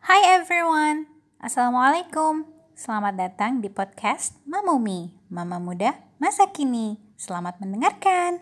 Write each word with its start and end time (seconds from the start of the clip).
Hai 0.00 0.40
everyone, 0.40 1.04
Assalamualaikum. 1.44 2.48
Selamat 2.72 3.20
datang 3.20 3.60
di 3.60 3.68
podcast 3.68 4.32
Mamumi, 4.48 5.12
Mama 5.28 5.60
Muda 5.60 5.92
Masa 6.16 6.48
Kini. 6.48 6.96
Selamat 7.20 7.60
mendengarkan. 7.60 8.40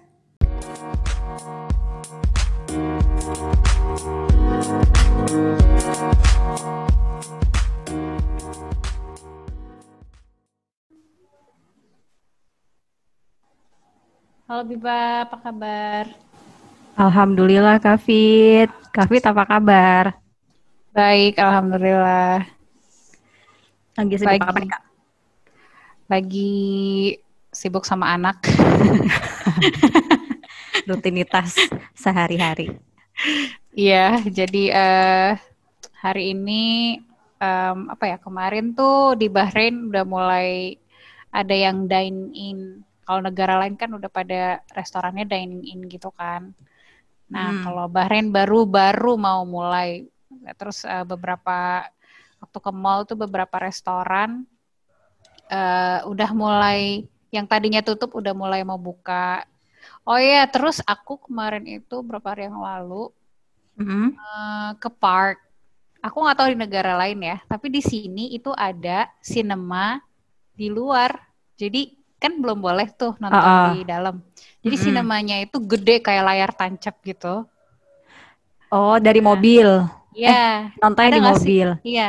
Halo 14.46 14.62
Biba, 14.62 15.26
apa 15.26 15.36
kabar? 15.42 16.06
Alhamdulillah 16.94 17.82
Kak 17.82 17.98
Fit. 18.06 18.70
Kak 18.94 19.10
Fit 19.10 19.26
apa 19.26 19.42
kabar? 19.42 20.27
Baik, 20.98 21.38
Alhamdulillah. 21.38 22.42
Lagi 23.94 24.14
sibuk 24.18 24.34
Lagi. 24.34 24.42
apa 24.42 24.58
nih 24.58 24.70
Kak? 24.74 24.82
Lagi 26.10 26.54
sibuk 27.54 27.86
sama 27.86 28.18
anak. 28.18 28.42
Rutinitas 30.90 31.54
sehari-hari. 31.94 32.74
Iya, 33.78 34.26
jadi 34.26 34.62
eh, 34.74 35.30
hari 36.02 36.34
ini 36.34 36.98
em, 37.38 37.78
apa 37.94 38.04
ya 38.10 38.18
kemarin 38.18 38.74
tuh 38.74 39.14
di 39.14 39.30
Bahrain 39.30 39.94
udah 39.94 40.02
mulai 40.02 40.82
ada 41.30 41.54
yang 41.54 41.86
dine 41.86 42.34
in. 42.34 42.82
Kalau 43.06 43.22
negara 43.22 43.54
lain 43.62 43.78
kan 43.78 43.94
udah 43.94 44.10
pada 44.10 44.66
restorannya 44.74 45.30
dining 45.30 45.62
in 45.62 45.86
gitu 45.86 46.10
kan. 46.10 46.58
Nah, 47.30 47.54
Hmm. 47.54 47.62
kalau 47.62 47.86
Bahrain 47.86 48.34
baru-baru 48.34 49.14
mau 49.14 49.46
mulai. 49.46 50.02
Terus 50.58 50.78
eh, 50.84 51.04
beberapa 51.06 51.86
waktu 52.42 52.58
ke 52.64 52.70
mall 52.82 53.00
tuh 53.08 53.18
beberapa 53.18 53.56
restoran 53.58 54.30
eh, 55.50 56.00
udah 56.12 56.30
mulai 56.36 57.04
yang 57.34 57.44
tadinya 57.44 57.80
tutup 57.84 58.10
udah 58.16 58.32
mulai 58.32 58.60
mau 58.64 58.80
buka. 58.80 59.44
Oh 60.08 60.18
iya, 60.20 60.42
terus 60.54 60.78
aku 60.84 61.12
kemarin 61.28 61.64
itu 61.78 61.94
beberapa 62.04 62.28
hari 62.32 62.48
yang 62.48 62.60
lalu 62.60 63.12
Mm-mm. 63.80 64.18
eh, 64.18 64.70
ke 64.82 64.88
park. 64.92 65.38
Aku 66.06 66.16
nggak 66.22 66.38
tahu 66.38 66.48
di 66.54 66.58
negara 66.60 66.94
lain 67.00 67.18
ya, 67.22 67.36
tapi 67.50 67.68
di 67.72 67.82
sini 67.82 68.24
itu 68.36 68.50
ada 68.54 69.10
cinema 69.24 69.98
di 70.54 70.68
luar. 70.70 71.12
Jadi 71.60 71.94
kan 72.22 72.38
belum 72.42 72.58
boleh 72.62 72.88
tuh 72.94 73.14
nonton 73.22 73.54
Ah, 73.54 73.70
ah. 73.70 73.74
di 73.74 73.82
dalam. 73.86 74.16
Jadi 74.64 74.76
Mm-mm. 74.76 74.78
sinemanya 74.78 75.36
itu 75.44 75.58
gede 75.62 76.00
kayak 76.06 76.24
layar 76.28 76.50
tancap 76.54 76.96
gitu. 77.06 77.46
Oh, 78.72 78.96
dari 79.00 79.20
mobil. 79.20 79.64
Iya, 80.18 80.30
Nontonnya 80.82 81.10
ada 81.10 81.18
di 81.18 81.22
mobil. 81.28 81.68
iya. 81.88 82.02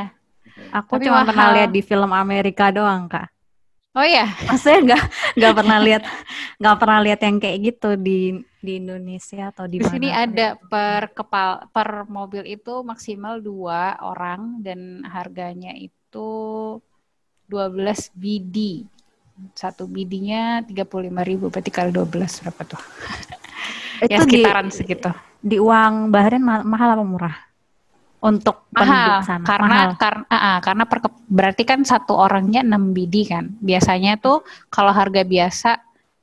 Aku 0.79 0.93
Tapi 0.93 1.05
cuma 1.05 1.21
pernah 1.27 1.47
mahal. 1.49 1.53
lihat 1.53 1.69
di 1.75 1.81
film 1.89 2.11
Amerika 2.23 2.66
doang, 2.77 3.03
Kak. 3.13 3.27
Oh 3.95 4.03
iya, 4.05 4.25
Maksudnya 4.47 4.79
nggak 4.88 5.03
nggak 5.38 5.53
pernah 5.57 5.77
lihat 5.85 6.03
nggak 6.59 6.77
pernah 6.81 6.99
lihat 7.05 7.19
yang 7.25 7.38
kayak 7.43 7.59
gitu 7.69 7.89
di 8.05 8.19
di 8.66 8.71
Indonesia 8.81 9.41
atau 9.53 9.66
di 9.69 9.79
di 9.79 9.83
sini 9.89 10.09
mana. 10.09 10.16
ada 10.23 10.47
per 10.71 11.01
kepal 11.17 11.49
per 11.75 11.89
mobil 12.17 12.43
itu 12.55 12.73
maksimal 12.91 13.35
dua 13.49 13.81
orang 14.11 14.41
dan 14.66 14.79
harganya 15.16 15.71
itu 15.88 16.29
12 17.51 17.99
BD. 18.21 18.55
Satu 19.61 19.83
BD-nya 19.94 20.44
35.000 20.67 21.45
berarti 21.51 21.71
kali 21.77 21.89
12 21.95 22.31
berapa 22.44 22.61
tuh? 22.71 22.81
Itu 24.03 24.11
ya 24.11 24.19
di, 24.23 24.44
sekitaran 24.44 24.67
segitu. 24.71 25.09
di 25.39 25.57
uang 25.59 26.11
Bahrain 26.13 26.44
ma- 26.44 26.66
mahal 26.67 26.89
apa 26.95 27.03
murah? 27.05 27.35
Untuk 28.20 28.67
Mahal 28.70 29.23
sana. 29.23 29.48
karena 29.48 29.78
mahal. 29.88 29.92
karena 29.95 30.23
ah, 30.28 30.36
ah, 30.36 30.58
karena 30.59 30.84
per 30.84 31.00
ke- 31.00 31.23
berarti 31.25 31.64
kan 31.64 31.80
satu 31.81 32.14
orangnya 32.14 32.59
6 32.62 32.92
BD 32.92 33.16
kan. 33.25 33.56
Biasanya 33.58 34.16
tuh 34.16 34.42
kalau 34.67 34.92
harga 34.92 35.23
biasa 35.23 35.80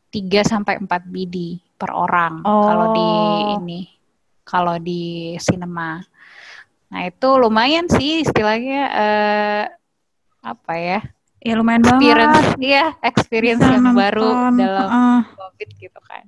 3 0.07 0.41
sampai 0.43 0.77
4 0.79 0.87
BD 1.06 1.56
per 1.73 1.91
orang 1.91 2.41
kalau 2.41 2.93
di 2.93 3.01
Oh. 3.03 3.56
ini 3.59 3.81
kalau 4.43 4.77
di 4.77 5.03
cinema. 5.39 6.05
Nah, 6.87 7.03
itu 7.03 7.29
lumayan 7.35 7.85
sih 7.87 8.23
istilahnya 8.23 8.81
eh, 8.89 9.65
apa 10.41 10.73
ya? 10.77 11.01
Ya 11.39 11.55
lumayan 11.55 11.81
Experience 11.81 12.37
banget. 12.37 12.59
iya, 12.61 12.85
experience 13.01 13.61
Bisa 13.61 13.73
yang 13.73 13.87
baru 13.91 14.27
nonton, 14.27 14.53
dalam 14.59 14.85
heeh. 14.85 15.21
Covid 15.33 15.69
gitu 15.77 16.01
kan. 16.03 16.25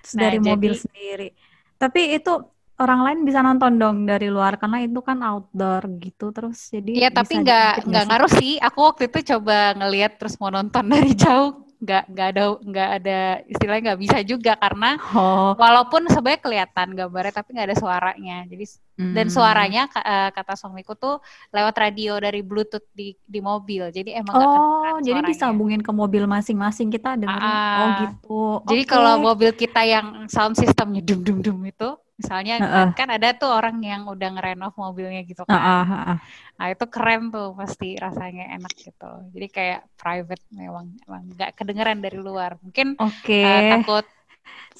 Terus 0.00 0.12
Nah, 0.12 0.20
dari 0.22 0.38
mobil 0.38 0.72
jadi- 0.72 0.80
sendiri. 0.80 1.28
Tapi 1.74 2.00
itu 2.14 2.32
orang 2.76 3.00
lain 3.06 3.18
bisa 3.28 3.40
nonton 3.40 3.72
dong 3.80 3.96
dari 4.10 4.28
luar 4.28 4.60
karena 4.60 4.84
itu 4.84 5.00
kan 5.00 5.18
outdoor 5.24 5.82
gitu 6.00 6.24
terus 6.36 6.68
jadi 6.74 6.90
Iya, 6.92 7.08
tapi 7.12 7.32
nggak 7.44 7.88
nggak 7.88 8.04
ngaruh 8.08 8.30
sih. 8.38 8.52
Aku 8.60 8.78
waktu 8.88 9.02
itu 9.08 9.18
coba 9.36 9.76
ngelihat 9.78 10.16
terus 10.20 10.34
mau 10.40 10.48
nonton 10.52 10.84
dari 10.92 11.12
jauh, 11.16 11.50
nggak 11.80 12.02
nggak 12.12 12.26
ada 12.32 12.42
nggak 12.60 12.88
ada 13.00 13.18
istilahnya 13.52 13.82
nggak 13.92 14.00
bisa 14.04 14.18
juga 14.24 14.52
karena 14.56 14.96
Oh, 15.14 15.56
walaupun 15.56 16.08
sebenarnya 16.08 16.40
kelihatan 16.44 16.88
gambarnya 16.96 17.32
tapi 17.36 17.48
nggak 17.56 17.68
ada 17.72 17.78
suaranya. 17.78 18.36
Jadi 18.48 18.64
dan 19.12 19.28
hmm. 19.28 19.34
suaranya 19.36 19.82
ka- 19.92 20.04
eh, 20.04 20.28
kata 20.36 20.52
suamiku 20.56 20.92
tuh 20.96 21.20
lewat 21.52 21.74
radio 21.76 22.16
dari 22.20 22.40
Bluetooth 22.44 22.86
di 22.96 23.16
di 23.24 23.40
mobil. 23.40 23.88
Jadi 23.92 24.10
emang 24.16 24.34
Oh, 24.36 24.96
jadi 25.00 25.20
suaranya. 25.20 25.28
disambungin 25.32 25.80
ke 25.84 25.92
mobil 25.92 26.24
masing-masing 26.24 26.88
kita 26.92 27.16
dengerin. 27.16 27.40
Ah, 27.40 27.76
Oh, 27.76 27.88
gitu. 28.00 28.40
Jadi 28.68 28.82
Oke. 28.84 28.90
kalau 28.90 29.14
mobil 29.20 29.50
kita 29.52 29.80
yang 29.84 30.06
sound 30.28 30.56
systemnya 30.56 31.00
dum 31.04 31.20
dum 31.24 31.38
dum 31.44 31.58
itu, 31.64 31.88
misalnya 32.20 32.54
Heeh. 32.58 32.88
kan 32.96 33.08
ada 33.16 33.28
tuh 33.40 33.50
orang 33.58 33.76
yang 33.90 34.02
udah 34.12 34.28
ngerenov 34.34 34.72
mobilnya 34.82 35.20
gitu 35.30 35.42
kan. 35.52 35.60
ah, 35.72 35.84
ah. 36.12 36.18
Nah 36.58 36.66
itu 36.72 36.84
keren 36.94 37.20
tuh 37.34 37.46
pasti 37.60 37.86
rasanya 38.04 38.42
enak 38.56 38.72
gitu. 38.84 39.04
Jadi 39.34 39.46
kayak 39.56 39.78
private 40.00 40.42
memang 40.60 40.86
emang 41.06 41.22
nggak 41.34 41.50
kedengeran 41.58 41.98
dari 42.04 42.18
luar. 42.26 42.50
Mungkin 42.64 42.86
Oke. 42.98 43.40
eh, 43.44 43.60
takut 43.68 44.04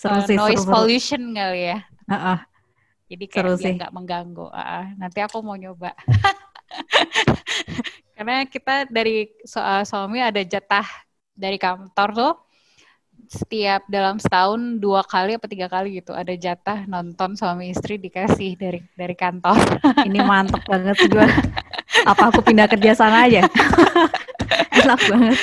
Seru 0.00 0.18
sih, 0.26 0.36
noise 0.38 0.44
seru-seru. 0.44 0.72
pollution 0.72 1.22
kali 1.38 1.60
ya. 1.72 1.76
Ah, 2.08 2.14
ah. 2.32 2.38
Jadi 3.10 3.24
Seru 3.32 3.32
kayak 3.32 3.50
biar 3.58 3.70
nggak 3.76 3.92
mengganggu. 3.96 4.44
Ah, 4.50 4.66
ah. 4.82 4.84
nanti 5.00 5.18
aku 5.22 5.38
mau 5.46 5.54
nyoba. 5.62 5.90
Karena 8.16 8.44
kita 8.48 8.88
dari 8.88 9.28
su- 9.44 9.60
eh, 9.62 9.84
suami 9.84 10.18
ada 10.24 10.40
jatah 10.52 10.86
dari 11.36 11.56
kantor 11.60 12.08
tuh 12.16 12.30
setiap 13.26 13.82
dalam 13.90 14.22
setahun 14.22 14.78
dua 14.78 15.02
kali 15.02 15.34
apa 15.34 15.46
tiga 15.50 15.66
kali 15.66 15.98
gitu 15.98 16.14
ada 16.14 16.30
jatah 16.38 16.86
nonton 16.86 17.34
suami 17.34 17.74
istri 17.74 17.98
dikasih 17.98 18.54
dari 18.54 18.80
dari 18.94 19.14
kantor. 19.18 19.58
Ini 20.08 20.20
mantep 20.22 20.62
banget 20.64 20.96
gue. 21.10 21.26
Apa 22.06 22.30
aku 22.30 22.40
pindah 22.46 22.70
kerja 22.70 22.94
sana 22.94 23.26
aja? 23.26 23.42
Enak 24.86 25.00
banget. 25.10 25.36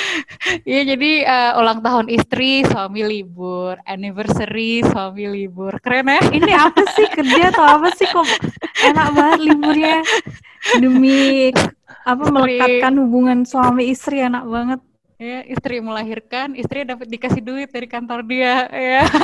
Iya 0.64 0.82
jadi 0.96 1.12
eh, 1.28 1.52
ulang 1.60 1.84
tahun 1.84 2.06
istri 2.08 2.64
suami 2.64 3.04
libur, 3.04 3.76
anniversary 3.84 4.80
suami 4.86 5.28
libur, 5.28 5.76
keren 5.84 6.08
ya? 6.08 6.22
Ini 6.32 6.52
apa 6.56 6.82
sih 6.96 7.06
kerja 7.12 7.52
atau 7.52 7.64
apa 7.64 7.88
sih 7.96 8.08
kok 8.08 8.24
enak 8.84 9.08
banget 9.12 9.40
liburnya 9.44 9.96
demi 10.80 11.52
apa 12.04 12.24
melekatkan 12.28 12.94
hubungan 13.00 13.38
suami 13.44 13.92
istri 13.92 14.24
enak 14.24 14.44
banget. 14.48 14.80
Ya 15.24 15.40
istri 15.48 15.80
melahirkan, 15.80 16.52
istri 16.52 16.84
dapat 16.84 17.08
dikasih 17.08 17.40
duit 17.40 17.72
dari 17.72 17.88
kantor 17.88 18.20
dia, 18.28 18.68
ya. 18.68 19.08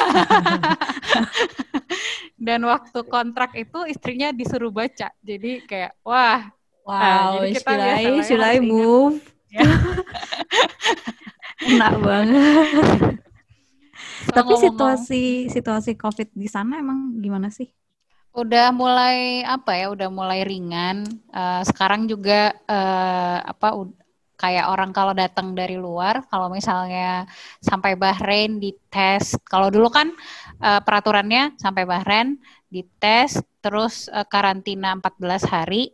Dan 2.46 2.64
waktu 2.64 3.04
kontrak 3.04 3.52
itu 3.52 3.84
istrinya 3.84 4.32
disuruh 4.32 4.72
baca, 4.72 5.12
jadi 5.20 5.60
kayak 5.68 5.92
wah 6.00 6.48
Wow, 6.88 7.44
jadi 7.44 7.48
kita 7.54 7.72
lah 7.76 7.96
ya, 8.00 8.02
ingat. 8.02 8.62
move. 8.64 9.20
Ya. 9.52 9.62
Enak 11.70 11.94
banget. 12.02 12.66
So, 14.24 14.32
Tapi 14.36 14.52
ngomong-ngomong, 14.56 14.64
situasi 14.64 15.22
situasi 15.52 15.92
COVID 15.96 16.28
di 16.34 16.48
sana 16.48 16.80
emang 16.80 17.20
gimana 17.20 17.52
sih? 17.52 17.68
udah 18.30 18.70
mulai 18.70 19.42
apa 19.42 19.74
ya 19.74 19.86
udah 19.94 20.08
mulai 20.18 20.40
ringan 20.46 21.02
Eh, 21.30 21.62
sekarang 21.70 22.10
juga 22.10 22.50
eh, 22.66 23.38
apa 23.52 23.68
kayak 24.40 24.72
orang 24.72 24.88
kalau 24.96 25.12
datang 25.12 25.52
dari 25.52 25.76
luar 25.76 26.24
kalau 26.32 26.48
misalnya 26.48 27.28
sampai 27.60 27.92
Bahrain 27.92 28.56
dites 28.56 29.36
kalau 29.44 29.68
dulu 29.68 29.92
kan 29.92 30.08
eh, 30.58 30.80
peraturannya 30.80 31.60
sampai 31.60 31.84
Bahrain 31.84 32.40
dites 32.72 33.36
terus 33.60 34.08
eh, 34.08 34.24
karantina 34.24 34.96
14 34.96 35.44
hari 35.44 35.92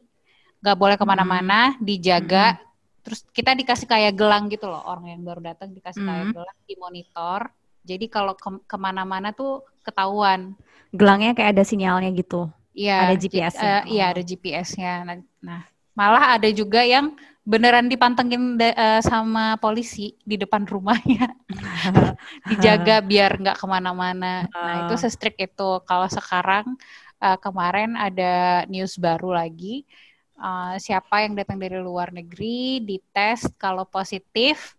nggak 0.63 0.79
boleh 0.79 0.95
ke 0.95 1.03
mana-mana 1.03 1.75
dijaga 1.83 2.55
terus 3.03 3.27
kita 3.35 3.55
dikasih 3.55 3.87
kayak 3.87 4.15
gelang 4.15 4.47
gitu 4.47 4.71
loh 4.71 4.83
orang 4.87 5.11
yang 5.11 5.23
baru 5.27 5.43
datang 5.55 5.75
dikasih 5.75 6.03
kayak 6.03 6.27
Mm. 6.31 6.35
gelang 6.35 6.59
dimonitor 6.67 7.41
jadi 7.83 8.07
kalau 8.07 8.35
ke- 8.35 8.63
ke 8.67 8.77
mana-mana 8.79 9.31
tuh 9.31 9.63
ketahuan 9.83 10.55
Gelangnya 10.95 11.37
kayak 11.37 11.59
ada 11.59 11.65
sinyalnya 11.67 12.09
gitu. 12.15 12.49
Iya, 12.73 13.11
Ada 13.11 13.15
GPS-nya. 13.21 13.75
eh, 13.85 13.93
Iya, 13.93 14.05
Oh. 14.07 14.13
ada 14.17 14.23
GPS-nya. 14.23 14.93
Nah, 15.05 15.17
nah, 15.45 15.61
malah 15.93 16.41
ada 16.41 16.49
juga 16.49 16.81
yang 16.81 17.13
beneran 17.47 17.87
dipantengin 17.87 18.59
da- 18.59 18.75
eh, 18.75 19.01
sama 19.07 19.55
polisi 19.57 20.19
di 20.27 20.35
depan 20.35 20.67
rumahnya, 20.67 21.31
dijaga 22.51 22.99
biar 23.01 23.39
nggak 23.39 23.57
ke 23.57 23.67
mana-mana. 23.71 24.51
Nah, 24.51 24.75
itu 24.85 24.95
Ah. 24.99 25.01
se-strict 25.01 25.39
itu. 25.39 25.71
Kalau 25.87 26.09
sekarang 26.11 26.75
eh, 27.17 27.39
kemarin 27.41 27.97
ada 27.97 28.67
news 28.69 28.99
baru 29.01 29.33
lagi, 29.33 29.89
uh, 30.37 30.77
siapa 30.77 31.25
yang 31.25 31.33
datang 31.33 31.57
dari 31.57 31.81
luar 31.81 32.13
negeri 32.13 32.85
dites 32.85 33.49
kalau 33.57 33.89
positif 33.89 34.77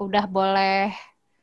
udah 0.00 0.24
boleh 0.24 0.92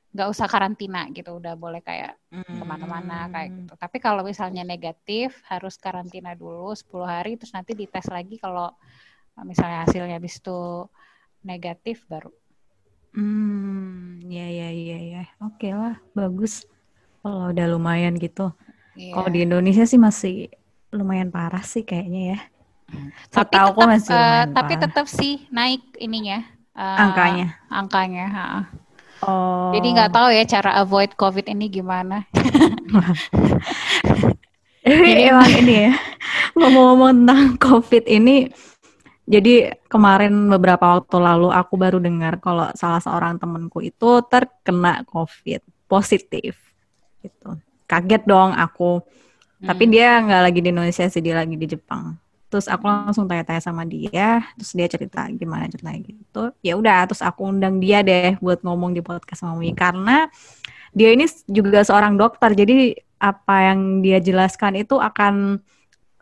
nggak 0.10 0.30
usah 0.30 0.46
karantina 0.46 1.10
gitu 1.10 1.38
udah 1.38 1.54
boleh 1.54 1.82
kayak 1.82 2.18
Hmm. 2.34 2.46
ke 2.50 2.64
mana-mana 2.66 3.30
kayak 3.30 3.50
gitu 3.62 3.74
tapi 3.78 3.98
kalau 4.02 4.22
misalnya 4.26 4.62
negatif 4.62 5.38
harus 5.46 5.78
karantina 5.78 6.34
dulu 6.34 6.74
10 6.74 7.06
hari 7.06 7.38
terus 7.38 7.54
nanti 7.54 7.74
dites 7.74 8.10
lagi 8.10 8.38
kalau 8.38 8.74
uh, 8.74 8.78
misalnya 9.42 9.84
hasilnya 9.84 10.22
habis 10.22 10.38
itu 10.38 10.86
negatif 11.42 12.06
baru 12.06 12.30
Hmm, 13.14 14.18
ya 14.26 14.50
ya 14.50 14.74
ya 14.74 14.98
ya. 14.98 15.24
Oke 15.38 15.70
lah, 15.70 16.02
bagus. 16.18 16.66
Kalau 17.22 17.54
udah 17.54 17.70
lumayan 17.70 18.18
gitu. 18.18 18.50
Iya. 18.98 19.14
Kalau 19.14 19.30
di 19.30 19.46
Indonesia 19.46 19.86
sih 19.86 20.02
masih 20.02 20.50
lumayan 20.90 21.30
parah 21.30 21.62
sih 21.62 21.86
kayaknya 21.86 22.34
ya. 22.34 22.40
tapi 23.30 23.54
aku 23.54 23.86
tetap 23.86 23.90
masih 23.90 24.14
uh, 24.14 24.44
tapi 24.50 24.74
parah. 24.74 24.82
tetap 24.86 25.06
sih 25.06 25.46
naik 25.50 25.82
ininya 25.98 26.42
uh, 26.74 26.98
Angkanya. 27.06 27.58
angkanya 27.70 28.26
ha. 28.30 28.46
Oh. 29.22 29.74
jadi 29.74 29.88
nggak 29.94 30.12
tahu 30.14 30.30
ya 30.30 30.44
cara 30.46 30.78
avoid 30.78 31.14
covid 31.14 31.50
ini 31.50 31.70
gimana 31.70 32.26
Jadi- 34.84 35.32
emang 35.32 35.48
ini 35.54 35.74
ya, 35.88 35.94
ngomong-ngomong 36.54 37.24
tentang 37.24 37.56
COVID 37.56 38.04
ini, 38.04 38.52
jadi 39.34 39.74
kemarin 39.90 40.30
beberapa 40.54 41.02
waktu 41.02 41.18
lalu 41.18 41.50
aku 41.50 41.74
baru 41.74 41.98
dengar 41.98 42.38
kalau 42.38 42.70
salah 42.78 43.02
seorang 43.02 43.42
temenku 43.42 43.82
itu 43.82 44.22
terkena 44.30 45.02
COVID 45.10 45.90
positif, 45.90 46.54
gitu. 47.26 47.58
Kaget 47.90 48.24
dong 48.30 48.54
aku. 48.54 49.02
Tapi 49.64 49.84
Hmm. 49.90 49.94
dia 49.94 50.08
nggak 50.22 50.42
lagi 50.44 50.60
di 50.60 50.70
Indonesia 50.70 51.06
sih, 51.08 51.24
dia 51.24 51.40
lagi 51.40 51.56
di 51.56 51.66
Jepang. 51.66 52.20
Terus 52.52 52.70
aku 52.70 52.86
langsung 52.86 53.26
tanya-tanya 53.26 53.64
sama 53.64 53.82
dia, 53.82 54.46
terus 54.54 54.78
dia 54.78 54.86
cerita 54.86 55.26
gimana 55.34 55.66
ceritanya 55.66 56.06
gitu. 56.06 56.54
Ya 56.62 56.78
udah, 56.78 57.10
terus 57.10 57.26
aku 57.26 57.50
undang 57.50 57.82
dia 57.82 58.06
deh 58.06 58.38
buat 58.38 58.62
ngomong 58.62 58.94
di 58.94 59.02
podcast 59.02 59.42
Mami 59.42 59.74
karena 59.74 60.30
dia 60.94 61.10
ini 61.10 61.26
juga 61.50 61.82
seorang 61.82 62.14
dokter. 62.14 62.54
Jadi 62.54 62.94
apa 63.18 63.74
yang 63.74 64.04
dia 64.06 64.22
jelaskan 64.22 64.78
itu 64.84 65.00
akan 65.00 65.64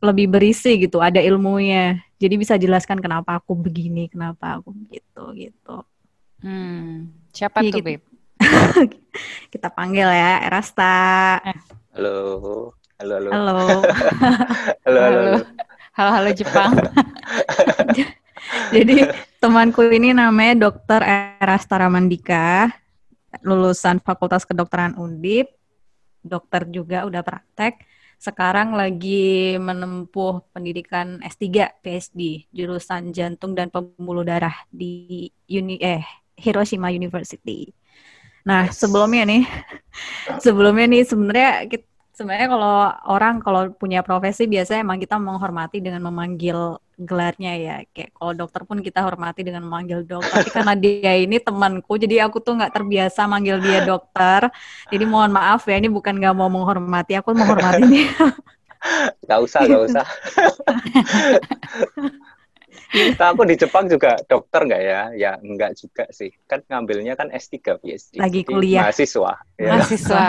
lebih 0.01 0.27
berisi 0.33 0.81
gitu, 0.81 0.97
ada 0.97 1.21
ilmunya. 1.21 2.01
Jadi 2.17 2.35
bisa 2.41 2.57
jelaskan 2.57 2.97
kenapa 2.97 3.37
aku 3.37 3.53
begini, 3.53 4.09
kenapa 4.09 4.57
aku 4.57 4.73
begitu 4.73 5.23
gitu. 5.37 5.85
Hmm, 6.41 7.13
siapa 7.29 7.61
Iya, 7.61 7.69
tuh, 7.69 7.79
gitu. 7.79 7.87
Beb? 7.87 8.01
Kita 9.53 9.69
panggil 9.69 10.09
ya, 10.09 10.41
Erasta. 10.49 11.37
Halo, 11.93 12.15
halo, 12.97 13.13
halo, 13.19 13.29
Halo. 13.29 13.57
halo, 14.85 14.99
halo, 15.05 15.19
halo. 15.21 15.33
Halo-halo 15.91 16.29
Jepang. 16.31 16.71
Jadi 18.75 19.11
temanku 19.43 19.83
ini 19.91 20.15
namanya 20.15 20.71
Dr. 20.71 21.03
Erasta 21.03 21.75
Ramandika, 21.75 22.71
lulusan 23.43 23.99
Fakultas 23.99 24.47
Kedokteran 24.47 24.95
Undip, 24.95 25.51
dokter 26.23 26.63
juga 26.71 27.03
udah 27.03 27.21
praktek. 27.21 27.83
Sekarang 28.21 28.77
lagi 28.77 29.57
menempuh 29.57 30.45
pendidikan 30.53 31.07
S3 31.25 31.73
PhD 31.81 32.45
jurusan 32.57 33.09
jantung 33.17 33.51
dan 33.57 33.67
pembuluh 33.73 34.21
darah 34.21 34.53
di 34.69 35.25
uni 35.49 35.75
eh 35.81 36.05
Hiroshima 36.37 36.93
University. 36.93 37.73
Nah, 38.49 38.69
Yes. 38.69 38.77
sebelumnya 38.81 39.23
nih 39.29 39.43
sebelumnya 40.45 40.85
nih 40.93 41.01
sebenarnya 41.11 41.49
sebenarnya 42.17 42.47
kalau 42.53 42.73
orang 43.09 43.35
kalau 43.45 43.61
punya 43.81 43.99
profesi 44.07 44.45
biasanya 44.45 44.81
emang 44.85 44.99
kita 45.01 45.15
menghormati 45.17 45.77
dengan 45.85 46.01
memanggil 46.05 46.77
gelarnya 47.01 47.53
ya 47.57 47.75
kayak 47.89 48.13
kalau 48.13 48.33
dokter 48.37 48.61
pun 48.63 48.77
kita 48.79 49.01
hormati 49.01 49.41
dengan 49.41 49.65
memanggil 49.65 50.05
dok 50.05 50.21
tapi 50.21 50.49
karena 50.53 50.73
dia 50.77 51.13
ini 51.17 51.41
temanku 51.41 51.97
jadi 51.97 52.29
aku 52.29 52.37
tuh 52.37 52.61
nggak 52.61 52.73
terbiasa 52.77 53.25
manggil 53.25 53.57
dia 53.57 53.81
dokter 53.81 54.49
jadi 54.93 55.03
mohon 55.09 55.33
maaf 55.33 55.65
ya 55.65 55.81
ini 55.81 55.89
bukan 55.89 56.21
nggak 56.21 56.35
mau 56.37 56.47
menghormati 56.47 57.17
aku 57.17 57.33
menghormati 57.33 57.83
dia 57.89 58.13
Gak 59.29 59.39
usah, 59.45 59.61
gak 59.69 59.81
usah. 59.93 60.05
Kita 62.89 63.25
aku 63.31 63.45
di 63.45 63.55
Jepang 63.55 63.85
juga 63.85 64.17
dokter 64.25 64.65
nggak 64.65 64.81
ya? 64.81 65.01
Ya 65.13 65.31
enggak 65.37 65.77
juga 65.77 66.09
sih. 66.09 66.33
Kan 66.49 66.65
ngambilnya 66.65 67.13
kan 67.13 67.29
S3 67.29 67.77
PhD. 67.77 68.17
Lagi 68.17 68.41
kuliah. 68.41 68.89
Mahasiswa. 68.89 69.33
Ya. 69.61 69.69
mahasiswa. 69.77 70.27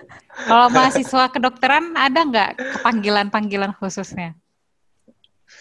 Kalau 0.48 0.66
mahasiswa 0.72 1.24
kedokteran 1.28 1.92
ada 1.92 2.20
nggak 2.24 2.50
kepanggilan-panggilan 2.80 3.76
khususnya? 3.76 4.38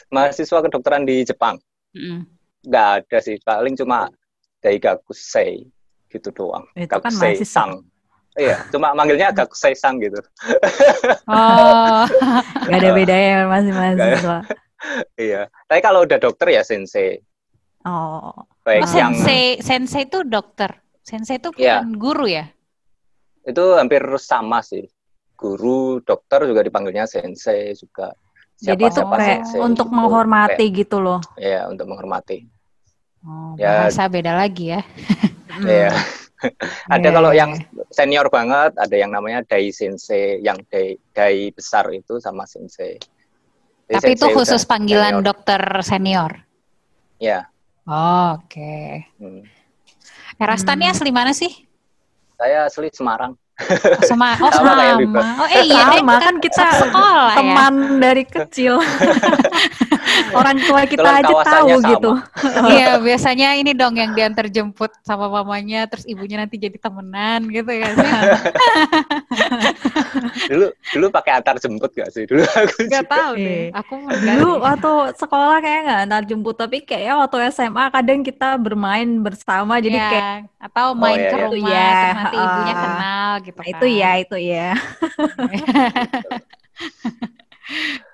Mahasiswa 0.10 0.60
kedokteran 0.62 1.06
di 1.06 1.22
Jepang. 1.22 1.58
Mm. 1.94 2.26
Nggak 2.66 2.88
ada 3.02 3.18
sih. 3.20 3.38
Paling 3.40 3.74
cuma 3.74 4.10
Daigakusei 4.60 5.64
gitu 6.10 6.30
doang. 6.34 6.66
Itu 6.74 6.90
kan 6.90 7.08
Gakusei 7.08 7.38
mahasiswa. 7.38 7.54
sang. 7.54 7.72
Iya, 8.34 8.56
cuma 8.70 8.94
manggilnya 8.94 9.30
Gakusei 9.38 9.74
sang 9.74 9.98
gitu. 10.00 10.18
Oh, 11.26 12.04
nggak 12.68 12.80
ada 12.80 12.92
bedanya 12.92 13.36
masih 13.46 13.74
mahasiswa 13.74 14.38
Iya. 15.16 15.42
Tapi 15.68 15.80
kalau 15.80 16.04
udah 16.04 16.18
dokter 16.18 16.48
ya 16.52 16.64
sensei. 16.64 17.20
oh 17.84 18.32
oh 18.32 18.44
Baik 18.64 18.86
yang 18.92 19.16
sensei, 19.16 19.60
sensei 19.60 20.04
itu 20.06 20.24
dokter. 20.24 20.72
Sensei 21.02 21.38
itu 21.38 21.50
Iya. 21.56 21.82
bukan 21.82 21.94
guru 21.96 22.26
ya? 22.28 22.46
itu 23.40 23.66
hampir 23.74 24.04
sama 24.20 24.62
sih. 24.62 24.86
Guru, 25.34 26.04
dokter 26.04 26.44
juga 26.44 26.62
dipanggilnya 26.62 27.08
sensei 27.08 27.72
juga. 27.74 28.12
Jadi 28.60 28.84
itu 28.84 29.00
Siapa-siapa 29.00 29.16
kayak 29.16 29.40
sensei 29.46 29.60
untuk 29.60 29.88
gitu. 29.88 29.96
menghormati 29.96 30.66
gitu 30.70 30.98
loh 31.00 31.20
Iya, 31.36 31.68
untuk 31.68 31.86
menghormati. 31.88 32.38
Oh, 33.20 33.56
Ya. 33.56 33.84
bahasa 33.84 34.06
beda 34.06 34.32
lagi 34.34 34.72
ya. 34.72 34.82
Iya. 35.60 35.92
Ada 36.88 37.04
Iya, 37.04 37.12
kalau 37.12 37.32
iya, 37.32 37.40
yang 37.44 37.52
senior 37.90 38.32
banget, 38.32 38.72
ada 38.74 38.96
yang 38.96 39.12
namanya 39.12 39.44
dai 39.44 39.76
sensei, 39.76 40.40
yang 40.40 40.56
dai, 40.72 40.96
dai 41.12 41.52
besar 41.52 41.92
itu 41.92 42.16
sama 42.18 42.48
sensei. 42.48 42.96
Jadi 43.86 43.92
Tapi 43.92 44.10
itu 44.16 44.24
sensei 44.24 44.36
khusus 44.40 44.62
udah 44.64 44.70
panggilan 44.70 45.14
senior. 45.20 45.26
dokter 45.26 45.62
senior. 45.84 46.32
Ya. 47.20 47.52
Oh, 47.84 48.40
Oke. 48.40 49.04
hmm. 49.20 49.44
Erasta 50.38 50.80
nih 50.80 50.88
Hmm. 50.88 50.96
asli 50.96 51.12
mana 51.12 51.36
sih? 51.36 51.52
Saya 52.40 52.64
asli 52.64 52.88
Semarang. 52.88 53.36
Oh, 53.60 54.02
sama, 54.02 54.34
oh 54.40 54.50
Sama 54.50 54.72
kayak 54.74 54.96
sama. 55.04 55.22
Oh 55.36 55.46
eh, 55.46 55.62
iya, 55.64 55.82
sama 55.92 56.14
kan 56.18 56.34
kita 56.38 56.64
sekolah 56.80 57.28
ya. 57.28 57.36
teman 57.36 57.74
dari 58.00 58.24
kecil 58.24 58.74
orang 60.32 60.56
tua 60.60 60.82
kita 60.84 61.02
Kebetulan 61.02 61.22
aja 61.22 61.34
tahu 61.46 61.68
sama. 61.76 61.88
gitu 61.92 62.12
Iya, 62.72 62.88
biasanya 62.98 63.48
ini 63.56 63.72
dong 63.74 63.94
yang 63.94 64.12
diantar 64.12 64.48
jemput 64.48 64.90
sama 65.02 65.28
mamanya, 65.28 65.86
terus 65.86 66.04
ibunya 66.06 66.38
nanti 66.38 66.56
jadi 66.56 66.76
temenan 66.76 67.46
gitu 67.48 67.70
ya 67.70 67.88
sih. 67.92 68.10
Dulu 70.50 70.66
dulu 70.90 71.06
pakai 71.10 71.32
antar 71.36 71.56
jemput 71.58 71.90
gak 71.92 72.10
sih? 72.10 72.24
Dulu 72.26 72.42
aku 72.44 72.86
Gak 72.86 73.06
juga. 73.06 73.08
tahu 73.08 73.32
Iya. 73.36 73.46
deh. 73.46 73.66
Aku 73.76 73.94
dulu 74.10 74.50
waktu 74.60 74.92
sekolah 75.16 75.58
kayak 75.60 75.80
nggak 75.82 76.00
antar 76.06 76.22
jemput 76.26 76.56
tapi 76.56 76.78
kayaknya 76.82 77.14
waktu 77.18 77.36
SMA 77.52 77.84
kadang 77.90 78.20
kita 78.22 78.48
bermain 78.58 79.08
bersama 79.20 79.78
jadi 79.78 79.96
Iya, 79.96 80.08
kayak 80.10 80.26
atau 80.60 80.86
main 80.94 81.18
iya, 81.18 81.26
ke 81.26 81.34
iya. 81.34 81.42
rumah, 81.46 81.70
Iya, 81.70 81.90
terus 81.90 82.16
nanti 82.16 82.36
ibunya 82.38 82.70
ah. 82.70 82.80
kenal 82.80 83.30
gitu 83.40 83.49
Nah, 83.56 83.66
kan. 83.66 83.74
itu 83.74 83.86
ya 83.90 84.12
itu 84.22 84.38
ya 84.54 84.70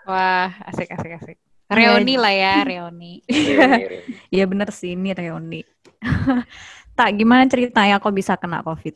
Wah, 0.06 0.52
asik 0.70 0.92
asik 0.92 1.12
asik. 1.18 1.38
Reuni 1.66 2.14
lah 2.20 2.30
ya, 2.30 2.56
reuni. 2.62 3.24
Iya. 3.32 4.04
ya 4.30 4.44
bener 4.46 4.70
sih 4.70 4.94
ini 4.94 5.16
reuni 5.18 5.66
tak 6.98 7.10
gimana 7.18 7.50
ceritanya 7.50 7.98
kok 8.00 8.14
bisa 8.14 8.38
kena 8.38 8.62
covid 8.62 8.94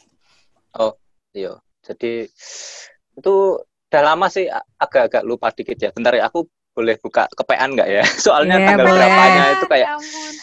Iya. 1.34 1.62
Jadi 1.86 2.26
itu 3.18 3.34
udah 3.90 4.02
lama 4.02 4.28
sih 4.30 4.46
agak-agak 4.78 5.24
lupa 5.26 5.50
dikit 5.54 5.78
ya. 5.78 5.90
Bentar 5.94 6.18
ya, 6.18 6.26
aku 6.30 6.46
boleh 6.74 6.98
buka 7.02 7.26
kepean 7.34 7.74
nggak 7.78 7.90
ya? 7.90 8.04
Soalnya 8.26 8.58
Iya, 8.58 8.66
tanggal 8.74 8.86
boleh. 8.90 8.98
berapanya 8.98 9.44
itu 9.58 9.66
kayak 9.70 9.88
Ya 9.88 9.94
ampun. 9.98 10.34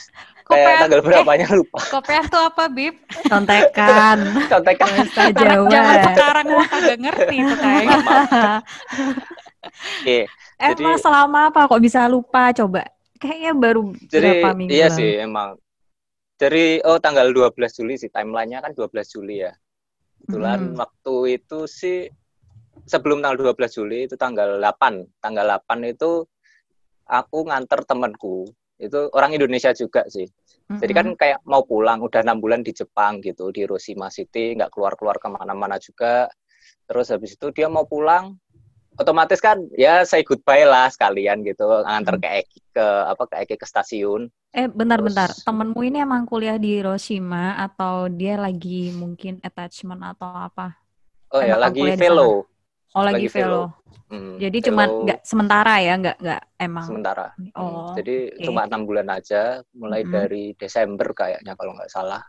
Kayak 0.49 0.75
tanggal 0.81 1.01
berapanya 1.01 1.47
lupa. 1.53 1.77
eh, 1.77 1.89
kopean 1.89 2.25
tuh 2.27 2.43
apa, 2.45 2.65
Bib? 2.69 2.95
contekan 3.27 4.19
Contekan. 4.47 4.87
bahasa 4.89 5.23
zaman 5.33 5.67
Jawa 5.67 5.93
sekarang 6.07 6.47
mah 6.49 6.67
kagak 6.67 6.99
ngerti 7.01 7.37
itu 7.37 7.55
kayaknya. 7.57 7.99
Oke. 9.97 10.19
eh 10.57 10.71
Jadi- 10.71 10.83
mas 10.83 10.99
selama 10.99 11.41
apa 11.49 11.67
kok 11.67 11.79
bisa 11.79 12.07
lupa 12.07 12.49
coba 12.51 12.87
kayaknya 13.17 13.53
baru 13.53 13.93
Jadi 14.07 14.23
berapa 14.39 14.49
minggu 14.55 14.73
iya 14.73 14.87
lalu. 14.87 14.97
sih 14.97 15.11
emang. 15.19 15.49
Dari 16.35 16.67
oh 16.83 16.97
tanggal 16.97 17.27
12 17.29 17.51
Juli 17.75 17.95
sih 17.97 18.07
timelinenya 18.07 18.61
kan 18.61 18.71
12 18.71 18.87
Juli 19.11 19.41
ya. 19.41 19.53
Kebetulan 20.19 20.61
Hmm. 20.63 20.77
waktu 20.77 21.15
itu 21.35 21.59
sih 21.67 22.09
sebelum 22.85 23.19
tanggal 23.19 23.53
12 23.53 23.73
Juli 23.75 24.05
itu 24.05 24.15
tanggal 24.15 24.57
8. 24.57 25.09
Tanggal 25.19 25.47
8 25.59 25.85
itu 25.87 26.25
aku 27.05 27.39
nganter 27.45 27.83
temanku. 27.83 28.45
Itu 28.77 29.09
orang 29.11 29.33
Indonesia 29.33 29.73
juga 29.73 30.05
sih. 30.07 30.29
Jadi 30.69 30.93
kan 30.93 31.07
kayak 31.15 31.47
mau 31.47 31.63
pulang, 31.63 32.03
udah 32.03 32.21
enam 32.21 32.37
bulan 32.37 32.61
di 32.61 32.71
Jepang 32.71 33.23
gitu, 33.23 33.49
di 33.49 33.63
Hiroshima 33.63 34.11
City, 34.11 34.53
nggak 34.53 34.69
keluar-keluar 34.69 35.17
ke 35.17 35.29
mana-mana 35.29 35.79
juga. 35.79 36.27
Terus 36.85 37.09
habis 37.09 37.35
itu 37.35 37.47
dia 37.51 37.67
mau 37.67 37.87
pulang, 37.87 38.35
otomatis 38.97 39.39
kan 39.39 39.61
ya 39.73 40.03
say 40.03 40.21
goodbye 40.21 40.65
lah 40.65 40.89
sekalian 40.89 41.45
gitu 41.45 41.69
nganter 41.85 42.17
Hmm. 42.17 42.23
ke 42.23 42.29
Eki 42.41 42.59
ke 42.73 42.87
apa 43.07 43.23
ke 43.27 43.35
Eki 43.45 43.57
ke 43.57 43.67
stasiun 43.67 44.27
Eh, 44.51 44.67
bentar-bentar. 44.67 45.29
Terus- 45.31 45.45
Temenmu 45.45 45.81
ini 45.85 46.01
emang 46.01 46.25
kuliah 46.25 46.57
di 46.57 46.81
Hiroshima 46.81 47.61
atau 47.61 48.09
dia 48.09 48.41
lagi 48.41 48.89
mungkin 48.91 49.37
attachment 49.41 50.01
atau 50.03 50.33
apa? 50.33 50.81
oh 51.29 51.43
ya 51.45 51.55
Emang 51.55 51.69
lagi 51.69 51.81
kuliah 51.83 51.93
di 51.93 52.03
fellow 52.03 52.33
Oh, 52.97 53.05
lagi, 53.05 53.29
Lagi 53.29 53.29
fellow. 53.29 53.69
fellow. 53.69 54.09
Hmm, 54.09 54.41
Jadi 54.41 54.59
fellow 54.65 55.05
nggak 55.05 55.21
sementara 55.21 55.75
ya, 55.85 55.95
nggak 56.01 56.17
nggak 56.17 56.43
emang. 56.57 56.87
sementara 56.89 57.27
Hmm, 57.37 57.51
Oh, 57.57 57.93
jadi 57.93 58.17
oke. 58.33 58.41
cuma 58.41 58.65
enam 58.65 58.83
bulan 58.89 59.09
aja 59.13 59.61
mulai 59.77 60.01
Mm-mm. 60.01 60.13
dari 60.13 60.45
Desember 60.57 61.13
kayaknya 61.13 61.53
kalau 61.53 61.77
nggak 61.77 61.91
salah 61.93 62.23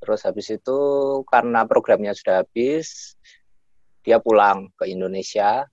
terus 0.00 0.24
habis 0.24 0.48
itu 0.48 0.78
karena 1.28 1.68
programnya 1.68 2.16
sudah 2.16 2.40
habis 2.40 3.16
dia 4.00 4.16
pulang 4.16 4.72
ke 4.80 4.88
Indonesia 4.88 5.68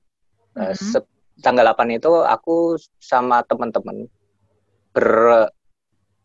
Eh, 0.58 0.74
Mhm. 0.74 0.74
sep- 0.74 1.14
tanggal 1.38 1.70
8 1.70 1.94
itu 1.94 2.10
aku 2.26 2.82
sama 2.98 3.46
teman-teman 3.46 4.10
ber 4.90 5.46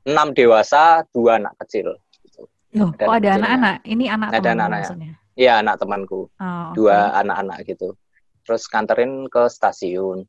enam 0.08 0.32
dewasa 0.32 1.04
dua 1.12 1.36
anak 1.36 1.52
kecil 1.60 1.92
gitu. 2.24 2.48
Loh, 2.72 2.96
ada 2.96 3.04
oh 3.04 3.14
ada 3.20 3.28
anak-anak. 3.36 3.76
Ini 3.84 4.04
anak 4.08 4.28
Ada 4.40 4.48
anak-anak 4.56 4.80
ya. 4.80 5.12
Iya 5.32 5.64
anak 5.64 5.80
temanku. 5.80 6.28
Oh, 6.28 6.70
dua 6.76 7.16
anak-anak 7.16 7.64
gitu. 7.64 7.96
Terus 8.44 8.68
nganterin 8.68 9.28
ke 9.32 9.48
stasiun. 9.48 10.28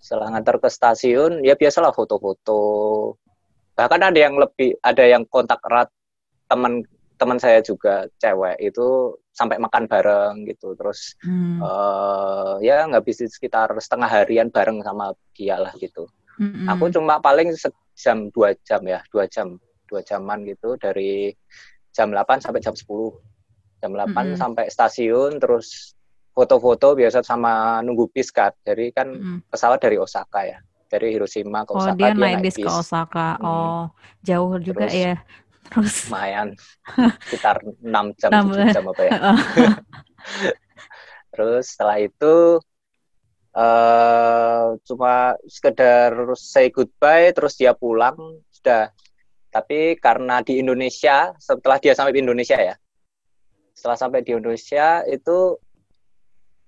Setelah 0.00 0.32
nganter 0.32 0.56
ke 0.62 0.68
stasiun 0.70 1.44
ya 1.44 1.58
biasalah 1.58 1.92
foto-foto. 1.92 2.62
Bahkan 3.76 4.00
ada 4.00 4.18
yang 4.18 4.40
lebih 4.40 4.78
ada 4.80 5.04
yang 5.04 5.28
kontak 5.28 5.60
erat 5.68 5.90
teman 6.48 6.80
teman 7.18 7.36
saya 7.36 7.58
juga 7.60 8.06
cewek 8.22 8.56
itu 8.62 9.18
sampai 9.34 9.58
makan 9.58 9.84
bareng 9.90 10.46
gitu. 10.48 10.72
Terus 10.78 11.18
Hmm. 11.20 11.58
eh 11.60 12.54
ya 12.64 12.86
ngabisin 12.88 13.28
sekitar 13.28 13.74
setengah 13.82 14.08
harian 14.08 14.48
bareng 14.48 14.80
sama 14.80 15.12
dia 15.34 15.58
lah 15.58 15.74
gitu. 15.76 16.06
Mm-mm. 16.38 16.70
aku 16.70 16.86
cuma 16.94 17.18
paling 17.18 17.50
sejam 17.58 18.30
dua 18.30 18.54
jam 18.62 18.78
ya 18.86 19.02
dua 19.10 19.26
jam 19.26 19.58
dua 19.90 20.00
jaman 20.06 20.46
gitu. 20.46 20.78
Dari 20.78 21.34
jam 21.90 22.14
8 22.14 22.38
sampai 22.38 22.62
jam 22.62 22.78
10 22.78 23.10
jam 23.78 23.94
8 23.94 24.10
Mm-mm. 24.10 24.34
sampai 24.34 24.66
stasiun 24.66 25.38
terus 25.38 25.94
foto-foto 26.30 26.94
biasa 26.94 27.22
sama 27.22 27.82
nunggu 27.82 28.10
bis 28.10 28.30
kan 28.30 28.54
jadi 28.62 28.90
kan 28.90 29.10
Mm-mm. 29.10 29.38
pesawat 29.50 29.78
dari 29.78 29.98
Osaka 29.98 30.42
ya 30.42 30.58
dari 30.88 31.12
Hiroshima 31.12 31.62
ke 31.62 31.70
Oh, 31.74 31.84
Osaka 31.84 32.00
dia 32.00 32.10
naik 32.16 32.40
bis 32.40 32.56
ke 32.56 32.64
Osaka. 32.64 33.36
Hmm. 33.36 33.44
Oh, 33.44 33.82
jauh 34.24 34.56
juga 34.56 34.88
Terus- 34.88 34.96
ya. 34.96 35.14
Terus 35.68 35.94
lumayan 36.08 36.48
sekitar 37.28 37.60
6 37.60 37.84
jam 38.16 38.30
Enam 38.32 38.46
7 38.56 38.72
jam 38.72 38.84
apa 38.88 39.02
ya 39.04 39.12
terus 41.28 41.76
setelah 41.76 42.00
itu 42.00 42.56
eh 43.52 44.64
cuma 44.86 45.34
sekedar 45.44 46.14
say 46.40 46.70
goodbye 46.70 47.34
terus 47.34 47.52
dia 47.52 47.74
pulang 47.74 48.16
sudah 48.48 48.88
tapi 49.48 49.98
karena 49.98 50.40
di 50.40 50.56
Indonesia 50.56 51.36
setelah 51.36 51.76
dia 51.76 51.92
sampai 51.92 52.14
di 52.14 52.22
Indonesia 52.22 52.56
ya 52.56 52.78
setelah 53.78 53.94
sampai 53.94 54.26
di 54.26 54.34
Indonesia 54.34 55.06
itu 55.06 55.54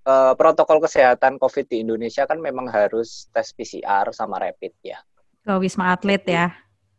eh, 0.06 0.32
protokol 0.38 0.78
kesehatan 0.78 1.36
COVID 1.36 1.66
di 1.66 1.82
Indonesia 1.82 2.22
kan 2.22 2.38
memang 2.38 2.70
harus 2.70 3.26
tes 3.28 3.50
PCR 3.50 4.14
sama 4.14 4.38
rapid 4.38 4.70
ya 4.80 5.02
ke 5.42 5.50
Wisma 5.58 5.90
Atlet 5.90 6.22
ya. 6.22 6.54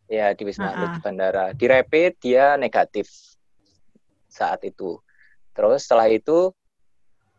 ya 0.05 0.35
di 0.35 0.43
Wisma 0.43 0.75
Atlet 0.75 0.91
Ah-ah. 0.91 0.95
di 0.95 0.99
bandara 0.99 1.45
di 1.55 1.65
rapid 1.65 2.11
dia 2.19 2.59
negatif 2.59 3.07
saat 4.27 4.59
itu 4.63 4.99
terus 5.51 5.87
setelah 5.87 6.11
itu 6.11 6.51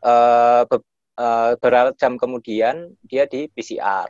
eh, 0.00 0.62
be- 0.64 0.88
eh, 1.20 1.52
beberapa 1.60 1.92
jam 1.92 2.16
kemudian 2.16 2.88
dia 3.04 3.28
di 3.28 3.46
PCR 3.46 4.08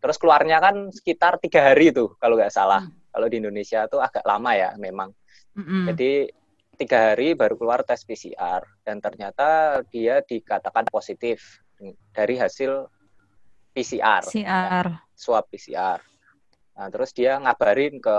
terus 0.00 0.16
keluarnya 0.16 0.64
kan 0.64 0.88
sekitar 0.88 1.36
tiga 1.36 1.60
hari 1.60 1.92
tuh 1.92 2.16
kalau 2.16 2.40
nggak 2.40 2.48
salah 2.48 2.80
Hmm. 2.80 2.96
kalau 3.12 3.28
di 3.28 3.36
Indonesia 3.36 3.84
tuh 3.84 4.00
agak 4.00 4.24
lama 4.24 4.56
ya 4.56 4.72
memang 4.80 5.12
Mm-mm. 5.52 5.92
jadi 5.92 6.32
tiga 6.80 7.12
hari 7.12 7.36
baru 7.36 7.60
keluar 7.60 7.84
tes 7.84 8.00
PCR 8.00 8.64
dan 8.80 8.96
ternyata 8.98 9.80
dia 9.92 10.24
dikatakan 10.24 10.88
positif 10.88 11.60
dari 12.10 12.40
hasil 12.40 12.88
PCR 13.70 14.24
CR. 14.24 14.86
swab 15.12 15.44
PCR. 15.46 16.00
Nah, 16.72 16.88
terus 16.88 17.12
dia 17.12 17.36
ngabarin 17.36 18.00
ke 18.00 18.16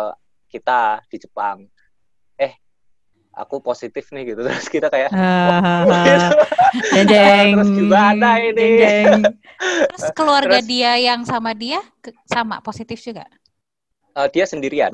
kita 0.48 1.02
di 1.10 1.18
Jepang, 1.18 1.66
eh, 2.38 2.54
aku 3.34 3.58
positif 3.60 4.14
nih 4.14 4.32
gitu. 4.32 4.42
Terus 4.48 4.70
kita 4.70 4.88
kayak, 4.88 5.10
Jeng 6.94 7.08
jeng. 7.12 7.50
Terus 7.58 7.72
gimana 7.74 8.30
ini? 8.40 8.56
Jeng 8.56 8.78
jeng. 8.78 9.12
Terus 9.92 10.06
keluarga 10.14 10.62
Terus- 10.62 10.70
dia 10.70 10.92
yang 11.02 11.26
sama 11.26 11.52
dia 11.52 11.82
sama 12.24 12.62
positif 12.62 13.02
juga. 13.02 13.26
"Eh, 14.14 14.28
dia 14.30 14.46
sendirian. 14.46 14.94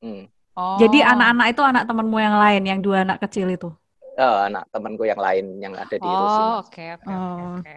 Hmm. 0.00 0.31
Oh. 0.56 0.76
Jadi 0.80 0.98
anak-anak 1.00 1.46
itu 1.52 1.62
anak 1.64 1.84
temanmu 1.88 2.18
yang 2.20 2.36
lain, 2.36 2.62
yang 2.68 2.78
dua 2.84 3.08
anak 3.08 3.18
kecil 3.24 3.48
itu. 3.48 3.68
Eh, 4.12 4.38
anak 4.52 4.68
temanku 4.68 5.08
yang 5.08 5.16
lain 5.16 5.56
yang 5.56 5.72
ada 5.72 5.96
di. 5.96 6.04
Oh, 6.04 6.60
oke 6.60 6.84
oke 7.00 7.08
oke, 7.08 7.08
Oh. 7.08 7.56
oke. 7.56 7.76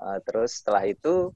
Eh, 0.00 0.18
terus 0.22 0.62
setelah 0.62 0.86
itu, 0.86 1.34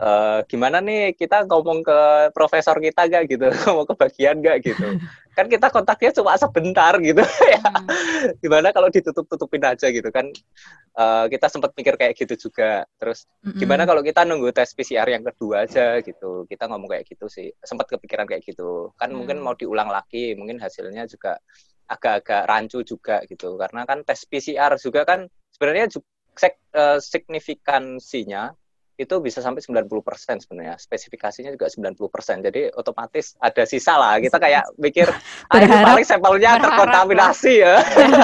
eh, 0.00 0.38
gimana 0.50 0.78
nih 0.82 1.14
kita 1.14 1.46
ngomong 1.46 1.82
ke 1.86 1.98
profesor 2.34 2.78
kita 2.78 3.06
gak 3.06 3.30
gitu, 3.30 3.46
ngomong 3.68 3.86
ke 3.86 3.94
bagian 3.94 4.42
gak 4.42 4.62
gitu. 4.64 4.98
Kan 5.34 5.50
kita 5.50 5.66
kontaknya 5.70 6.10
cuma 6.14 6.38
sebentar 6.38 6.94
gitu. 7.02 7.22
ya 7.54 7.62
Hmm. 7.64 8.32
gimana 8.40 8.70
kalau 8.72 8.88
ditutup-tutupin 8.88 9.60
aja 9.66 9.90
gitu 9.92 10.08
kan. 10.08 10.30
Eh, 10.94 11.26
kita 11.26 11.50
sempat 11.50 11.74
mikir 11.74 11.98
kayak 11.98 12.14
gitu 12.14 12.48
juga. 12.48 12.86
Terus 13.02 13.26
Mm-mm. 13.42 13.58
gimana 13.58 13.82
kalau 13.82 13.98
kita 14.00 14.22
nunggu 14.22 14.54
tes 14.54 14.70
PCR 14.72 15.10
yang 15.10 15.26
kedua 15.26 15.66
aja 15.66 15.98
gitu 16.00 16.46
kita 16.46 16.70
ngomong 16.70 16.86
kayak 16.86 17.04
gitu 17.10 17.26
sih 17.26 17.50
sempat 17.60 17.90
kepikiran 17.90 18.24
kayak 18.30 18.46
gitu 18.46 18.94
kan 18.94 19.10
Hmm. 19.10 19.18
mungkin 19.22 19.42
mau 19.42 19.58
diulang 19.58 19.90
lagi 19.90 20.38
mungkin 20.38 20.62
hasilnya 20.62 21.04
juga 21.10 21.34
agak-agak 21.90 22.46
rancu 22.48 22.80
juga 22.86 23.20
gitu 23.28 23.58
karena 23.60 23.84
kan 23.84 24.06
tes 24.06 24.22
PCR 24.24 24.78
juga 24.80 25.02
kan 25.04 25.26
sebenarnya 25.52 25.90
ju- 25.92 26.06
sek- 26.32 26.62
eh, 26.72 26.98
signifikansinya 27.02 28.54
itu 28.94 29.14
bisa 29.18 29.42
sampai 29.42 29.58
90% 29.58 29.90
sebenarnya. 30.46 30.78
Spesifikasinya 30.78 31.50
juga 31.50 31.66
90% 31.66 32.46
jadi 32.46 32.70
otomatis 32.70 33.34
ada 33.42 33.66
sisa 33.66 33.98
lah. 33.98 34.22
Kita 34.22 34.38
kayak 34.38 34.70
mikir 34.84 35.10
ah 35.10 35.58
Berharap- 35.58 35.98
paling 35.98 36.06
sampelnya 36.06 36.50
terkontaminasi 36.62 37.52
ya. 37.58 37.74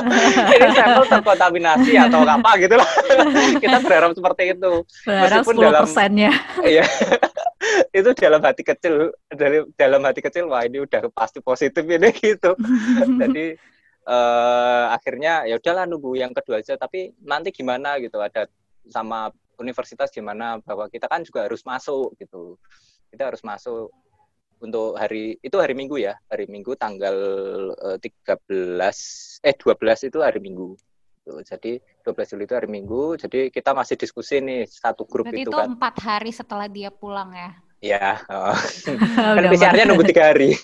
ini 0.55 0.69
sampel 0.73 1.05
terkontaminasi 1.11 1.93
atau 1.99 2.23
apa 2.23 2.51
gitu 2.63 2.75
lah. 2.79 2.91
Kita 3.63 3.83
berharap 3.83 4.15
seperti 4.15 4.55
itu. 4.55 4.73
Berharap 5.03 5.43
meskipun 5.43 5.55
10 5.59 5.67
dalam- 5.67 5.83
persennya. 5.83 6.33
Iya. 6.63 6.85
itu 7.91 8.11
dalam 8.17 8.41
hati 8.41 8.63
kecil 8.63 9.13
dari 9.29 9.63
dalam 9.77 10.01
hati 10.03 10.23
kecil 10.23 10.49
wah 10.49 10.65
ini 10.65 10.81
udah 10.81 11.11
pasti 11.11 11.43
positif 11.43 11.83
ini 11.83 12.15
gitu. 12.15 12.55
Jadi 13.19 13.59
eh 14.01 14.85
akhirnya 14.91 15.45
ya 15.45 15.59
udahlah 15.59 15.85
nunggu 15.91 16.15
yang 16.15 16.31
kedua 16.31 16.63
aja. 16.63 16.79
Tapi 16.79 17.11
nanti 17.21 17.51
gimana 17.51 17.99
gitu 17.99 18.23
ada 18.23 18.47
sama 18.89 19.29
universitas 19.61 20.09
gimana 20.09 20.59
bahwa 20.65 20.89
kita 20.89 21.07
kan 21.07 21.21
juga 21.23 21.45
harus 21.45 21.61
masuk 21.63 22.17
gitu. 22.17 22.57
Kita 23.13 23.29
harus 23.29 23.45
masuk 23.45 23.93
untuk 24.61 24.97
hari 24.97 25.41
itu 25.41 25.57
hari 25.57 25.73
Minggu 25.77 26.01
ya, 26.01 26.17
hari 26.29 26.49
Minggu 26.49 26.77
tanggal 26.77 27.17
eh, 27.97 27.99
13 28.01 29.45
eh 29.45 29.55
12 29.57 30.09
itu 30.09 30.19
hari 30.21 30.41
Minggu. 30.41 30.77
Gitu. 31.21 31.33
Jadi 31.45 31.73
12 32.05 32.31
Juli 32.33 32.45
itu 32.49 32.55
hari 32.57 32.69
Minggu, 32.69 33.03
jadi 33.21 33.53
kita 33.53 33.77
masih 33.77 33.97
diskusi 34.01 34.41
nih 34.41 34.65
satu 34.65 35.05
grup 35.05 35.29
Berarti 35.29 35.45
itu 35.45 35.53
itu 35.53 35.57
kan. 35.57 35.69
empat 35.77 35.95
hari 36.01 36.31
setelah 36.33 36.69
dia 36.69 36.89
pulang 36.89 37.33
ya. 37.33 37.53
Ya, 37.81 38.21
oh. 38.29 38.53
kan 39.41 39.45
PCR-nya 39.49 39.89
nunggu 39.89 40.05
tiga 40.05 40.37
hari. 40.37 40.53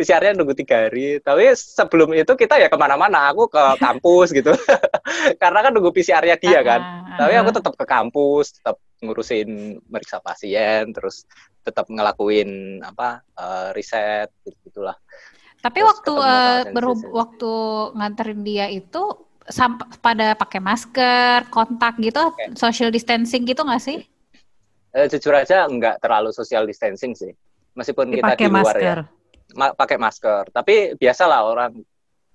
PCR-nya 0.00 0.32
nunggu 0.32 0.56
tiga 0.56 0.88
hari. 0.88 1.20
Tapi 1.20 1.52
sebelum 1.52 2.16
itu 2.16 2.32
kita 2.32 2.56
ya 2.56 2.72
ke 2.72 2.78
mana-mana. 2.80 3.28
Aku 3.36 3.52
ke 3.52 3.60
kampus 3.76 4.32
gitu. 4.32 4.56
Karena 5.42 5.60
kan 5.60 5.76
nunggu 5.76 5.92
PCR-nya 5.92 6.40
dia 6.40 6.64
kan. 6.64 6.80
Ah, 6.80 7.04
ah, 7.04 7.16
Tapi 7.20 7.36
aku 7.36 7.50
tetap 7.52 7.76
ke 7.76 7.84
kampus, 7.84 8.56
tetap 8.56 8.80
ngurusin 9.04 9.76
meriksa 9.92 10.24
pasien, 10.24 10.88
terus 10.96 11.28
tetap 11.60 11.92
ngelakuin 11.92 12.80
apa 12.80 13.20
eh, 13.36 13.68
riset 13.76 14.32
gitu 14.40 14.56
gitulah. 14.72 14.96
Tapi 15.60 15.84
Terus 15.84 15.88
waktu 15.92 16.12
sama 16.16 16.72
berhub- 16.72 17.12
waktu 17.12 17.52
nganterin 17.92 18.40
dia 18.40 18.72
itu 18.72 19.04
sampai 19.44 19.84
pada 20.00 20.32
pakai 20.32 20.64
masker, 20.64 21.52
kontak 21.52 22.00
gitu, 22.00 22.32
social 22.56 22.88
distancing 22.88 23.44
gitu 23.44 23.60
nggak 23.60 23.84
sih? 23.84 24.00
Eh, 24.96 25.12
jujur 25.12 25.36
aja 25.36 25.68
nggak 25.68 26.00
terlalu 26.00 26.32
social 26.32 26.64
distancing 26.64 27.12
sih. 27.12 27.28
Meskipun 27.76 28.08
kita 28.08 28.32
di 28.32 28.48
luar 28.48 28.76
ya. 28.80 28.96
masker. 28.96 28.98
ma- 29.52 29.76
pakai 29.76 30.00
masker. 30.00 30.42
Tapi 30.48 30.96
biasalah 30.96 31.40
orang 31.44 31.72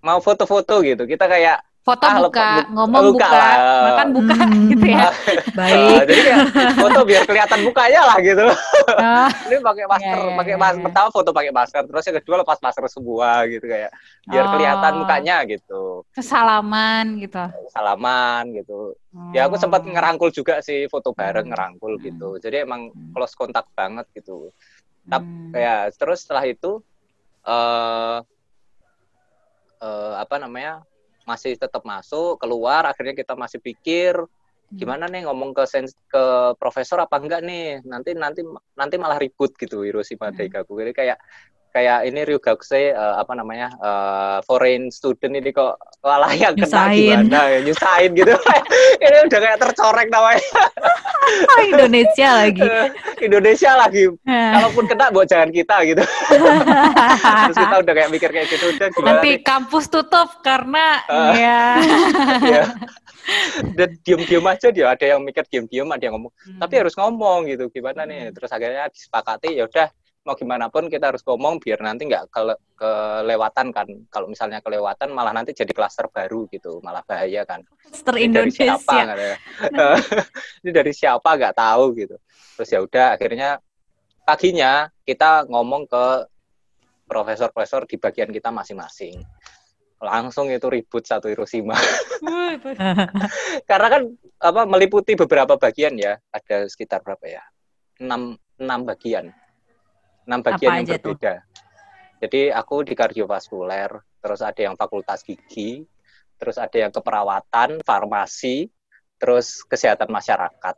mau 0.05 0.21
foto-foto 0.21 0.85
gitu. 0.85 1.09
Kita 1.09 1.25
kayak 1.25 1.57
Foto 1.81 2.05
Ah, 2.05 2.21
buka, 2.21 2.45
bu- 2.61 2.77
ngomong 2.77 3.03
buka 3.09 3.25
buka, 3.25 3.29
lah. 3.33 3.55
makan 3.89 4.07
buka 4.13 4.35
Hmm. 4.37 4.69
gitu 4.69 4.85
ya. 4.85 5.07
Baik. 5.57 5.73
Eh, 5.73 5.97
jadi 6.05 6.21
kayak 6.21 6.45
foto 6.77 6.99
biar 7.01 7.23
kelihatan 7.25 7.59
mukanya 7.61 8.01
lah 8.05 8.17
gitu. 8.21 8.45
Oh, 8.45 8.53
Ini 9.49 9.55
pakai 9.59 9.85
masker, 9.89 10.13
Iya, 10.13 10.21
iya, 10.23 10.37
pakai 10.37 10.53
iya, 10.53 10.61
masker 10.61 10.77
iya. 10.77 10.85
pertama 10.85 11.07
foto 11.09 11.29
pakai 11.31 11.49
masker, 11.51 11.81
terus 11.83 12.03
yang 12.05 12.17
kedua 12.21 12.35
lepas 12.37 12.57
masker 12.59 12.85
semua 12.87 13.29
gitu 13.47 13.65
kayak 13.65 13.89
biar 14.23 14.45
kelihatan 14.47 14.91
Oh. 14.91 14.97
mukanya 15.01 15.35
gitu. 15.43 15.81
kesalaman 16.11 17.05
gitu. 17.17 17.41
Salaman 17.67 18.43
gitu. 18.53 18.93
Ya 19.33 19.45
aku 19.45 19.57
sempat 19.57 19.81
Oh. 19.81 19.89
ngerangkul 19.89 20.29
juga 20.29 20.61
sih 20.61 20.85
foto 20.85 21.11
bareng 21.11 21.43
Hmm. 21.43 21.51
ngerangkul 21.51 21.97
Hmm. 21.97 22.03
gitu. 22.03 22.29
Jadi 22.37 22.61
emang 22.61 22.93
Hmm. 22.93 23.09
close 23.11 23.33
kontak 23.33 23.65
banget 23.71 24.05
gitu. 24.13 24.53
tap- 25.03 25.25
Hmm. 25.25 25.49
Kayak 25.49 25.97
terus 25.97 26.21
setelah 26.21 26.45
itu 26.45 26.77
eh 27.41 28.17
eh, 29.79 30.13
apa 30.15 30.37
namanya? 30.37 30.85
Masih 31.27 31.55
tetap 31.55 31.85
masuk, 31.85 32.41
keluar 32.41 32.85
akhirnya 32.89 33.13
kita 33.13 33.33
masih 33.37 33.61
pikir 33.61 34.17
Hmm. 34.71 34.79
gimana 34.79 35.05
nih 35.11 35.27
ngomong 35.27 35.51
ke 35.51 35.67
sens 35.67 35.91
ke 36.07 36.55
profesor 36.55 37.03
apa 37.03 37.19
enggak 37.19 37.43
nih 37.43 37.83
nanti 37.83 38.15
nanti 38.15 38.39
nanti 38.71 38.95
malah 38.95 39.19
ribut 39.19 39.51
gitu 39.59 39.83
Hiroshima. 39.83 40.31
Daigaku 40.31 40.79
jadi 40.79 40.93
kayak 40.95 41.17
kayak 41.71 42.05
ini 42.05 42.19
Ryugakuse 42.23 42.91
eh, 42.91 43.15
apa 43.15 43.31
namanya 43.31 43.71
eh, 43.73 44.37
foreign 44.43 44.87
student 44.87 45.33
ini 45.33 45.49
kok 45.49 45.79
malah 46.01 46.31
yang 46.31 46.53
kena 46.53 46.91
gimana 46.91 47.39
ya? 47.47 47.59
Nyusahin 47.61 48.11
gitu. 48.13 48.33
Ini 49.01 49.17
udah 49.23 49.39
kayak 49.39 49.59
tercorek 49.59 50.07
namanya. 50.09 50.41
Ah, 51.47 51.61
Indonesia 51.71 52.29
lagi. 52.35 52.65
Indonesia 53.17 53.71
lagi. 53.77 54.03
Eh, 54.09 54.51
kalaupun 54.51 54.85
kena 54.85 55.09
buat 55.09 55.29
jangan 55.29 55.49
kita 55.49 55.75
gitu. 55.85 56.01
Terus 57.45 57.57
kita 57.57 57.75
udah 57.79 57.93
kayak 57.93 58.09
mikir 58.09 58.29
kayak 58.29 58.47
gitu 58.49 58.65
udah 58.73 58.87
gimana 58.89 59.09
Nanti 59.13 59.29
nih? 59.29 59.43
kampus 59.45 59.85
tutup 59.87 60.41
karena 60.41 60.85
Ah. 61.05 61.33
ya. 61.37 61.61
ya. 62.41 62.63
Dan 63.77 64.01
diem-diem 64.01 64.41
aja 64.43 64.67
dia 64.73 64.85
ada 64.89 65.05
yang 65.05 65.21
mikir 65.21 65.45
diem-diem 65.45 65.85
ada 65.85 66.01
yang 66.01 66.17
ngomong. 66.17 66.33
Tapi 66.57 66.73
harus 66.75 66.97
ngomong 66.97 67.45
gitu 67.45 67.69
gimana 67.69 68.03
nih? 68.03 68.33
Terus 68.33 68.49
akhirnya 68.49 68.89
disepakati 68.89 69.53
ya 69.53 69.69
udah 69.69 69.87
mau 70.21 70.37
gimana 70.37 70.69
pun 70.69 70.85
kita 70.85 71.09
harus 71.09 71.25
ngomong 71.25 71.57
biar 71.57 71.81
nanti 71.81 72.05
nggak 72.05 72.29
kele- 72.29 72.61
kelewatan 72.77 73.73
kan. 73.73 73.87
Kalau 74.13 74.29
misalnya 74.29 74.61
kelewatan 74.61 75.09
malah 75.09 75.33
nanti 75.33 75.57
jadi 75.57 75.73
klaster 75.73 76.05
baru 76.13 76.45
gitu. 76.53 76.77
Malah 76.85 77.01
bahaya 77.01 77.41
kan. 77.41 77.65
Master 77.89 78.15
ini 78.21 78.29
dari 78.29 78.51
siapa 78.53 79.01
Indonesia. 79.01 79.17
katanya. 79.17 79.37
ini 80.61 80.71
dari 80.71 80.91
siapa 80.93 81.29
nggak 81.33 81.55
tahu 81.57 81.83
gitu. 81.97 82.15
Terus 82.57 82.69
ya 82.69 82.79
udah 82.85 83.05
akhirnya 83.17 83.49
paginya 84.21 84.71
kita 85.01 85.49
ngomong 85.49 85.89
ke 85.89 86.05
profesor-profesor 87.09 87.89
di 87.89 87.97
bagian 87.97 88.29
kita 88.29 88.53
masing-masing. 88.53 89.17
Langsung 90.01 90.53
itu 90.53 90.69
ribut 90.69 91.01
satu 91.01 91.29
Hiroshima. 91.33 91.77
Karena 93.69 93.87
kan 93.89 94.01
apa 94.37 94.61
meliputi 94.69 95.17
beberapa 95.17 95.57
bagian 95.57 95.97
ya. 95.97 96.21
Ada 96.29 96.69
sekitar 96.69 97.01
berapa 97.01 97.25
ya? 97.25 97.41
Enam 98.01 98.37
enam 98.61 98.85
bagian 98.85 99.33
enam 100.27 100.39
bagian 100.41 100.69
Apa 100.71 100.77
yang 100.77 100.85
tuh? 100.87 100.95
berbeda. 101.15 101.33
Jadi 102.21 102.41
aku 102.53 102.75
di 102.85 102.93
kardiovaskuler 102.93 103.89
terus 104.21 104.41
ada 104.45 104.61
yang 104.61 104.77
fakultas 104.77 105.25
gigi 105.25 105.81
terus 106.37 106.57
ada 106.57 106.77
yang 106.77 106.93
keperawatan 106.93 107.81
farmasi 107.81 108.69
terus 109.17 109.61
kesehatan 109.65 110.09
masyarakat. 110.09 110.75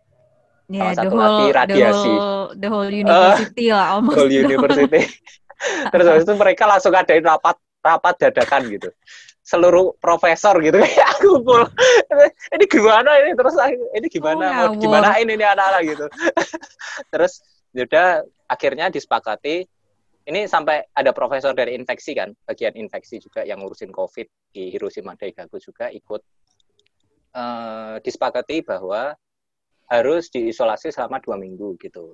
Ya, 0.71 0.79
Sama 0.79 0.91
the 0.91 0.95
satu 0.95 1.15
whole, 1.15 1.23
lagi 1.23 1.43
the 1.43 1.55
radiasi. 1.55 2.13
whole, 2.15 2.47
the 2.55 2.67
whole 2.71 2.87
university 2.91 3.67
lah, 3.71 3.99
almost. 3.99 4.15
Whole 4.15 4.31
University. 4.47 5.03
Terus 5.91 6.05
habis 6.07 6.23
itu 6.23 6.35
mereka 6.35 6.63
langsung 6.67 6.91
adain 6.95 7.23
rapat 7.23 7.55
rapat 7.83 8.15
dadakan 8.19 8.71
gitu. 8.71 8.89
Seluruh 9.43 9.95
profesor 9.99 10.55
gitu. 10.63 10.79
Kayak 10.83 11.19
kumpul. 11.19 11.67
Ini 12.55 12.65
gimana 12.67 13.11
ini? 13.23 13.31
Terus 13.35 13.55
ini 13.95 14.07
gimana? 14.07 14.43
Oh, 14.43 14.51
mau 14.51 14.63
ngawur. 14.71 14.79
gimana 14.79 15.07
ini 15.19 15.31
ini 15.35 15.45
anak-anak? 15.45 15.81
gitu. 15.83 16.05
Terus 17.11 17.33
yaudah 17.75 18.23
akhirnya 18.53 18.93
disepakati 18.93 19.65
ini 20.23 20.47
sampai 20.47 20.85
ada 20.93 21.11
profesor 21.11 21.51
dari 21.57 21.75
infeksi 21.75 22.13
kan 22.15 22.31
bagian 22.45 22.77
infeksi 22.77 23.19
juga 23.19 23.43
yang 23.43 23.59
ngurusin 23.59 23.91
covid 23.91 24.29
di 24.53 24.71
Hiroshima 24.71 25.17
Daigaku 25.17 25.59
juga 25.59 25.89
ikut 25.91 26.21
Eh, 27.33 27.95
disepakati 28.05 28.61
bahwa 28.61 29.17
harus 29.89 30.29
diisolasi 30.29 30.93
selama 30.93 31.17
dua 31.17 31.33
minggu 31.33 31.73
gitu. 31.81 32.13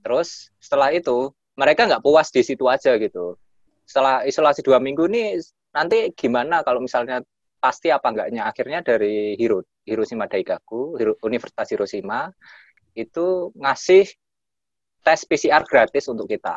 Terus 0.00 0.48
setelah 0.56 0.96
itu 0.96 1.28
mereka 1.60 1.84
nggak 1.84 2.00
puas 2.00 2.32
di 2.32 2.40
situ 2.40 2.64
aja 2.64 2.96
gitu. 2.96 3.36
Setelah 3.84 4.24
isolasi 4.24 4.64
dua 4.64 4.80
minggu 4.80 5.04
nih 5.12 5.44
nanti 5.76 6.08
gimana 6.16 6.64
kalau 6.64 6.80
misalnya 6.80 7.20
pasti 7.60 7.92
apa 7.92 8.16
enggaknya 8.16 8.48
akhirnya 8.48 8.80
dari 8.80 9.36
Hiro 9.36 9.60
Hiroshima 9.84 10.24
Daigaku 10.24 10.96
Hiro- 10.96 11.20
Universitas 11.20 11.68
Hiroshima 11.68 12.32
itu 12.96 13.52
ngasih 13.60 14.08
tes 15.04 15.20
PCR 15.22 15.62
gratis 15.62 16.08
untuk 16.08 16.24
kita 16.26 16.56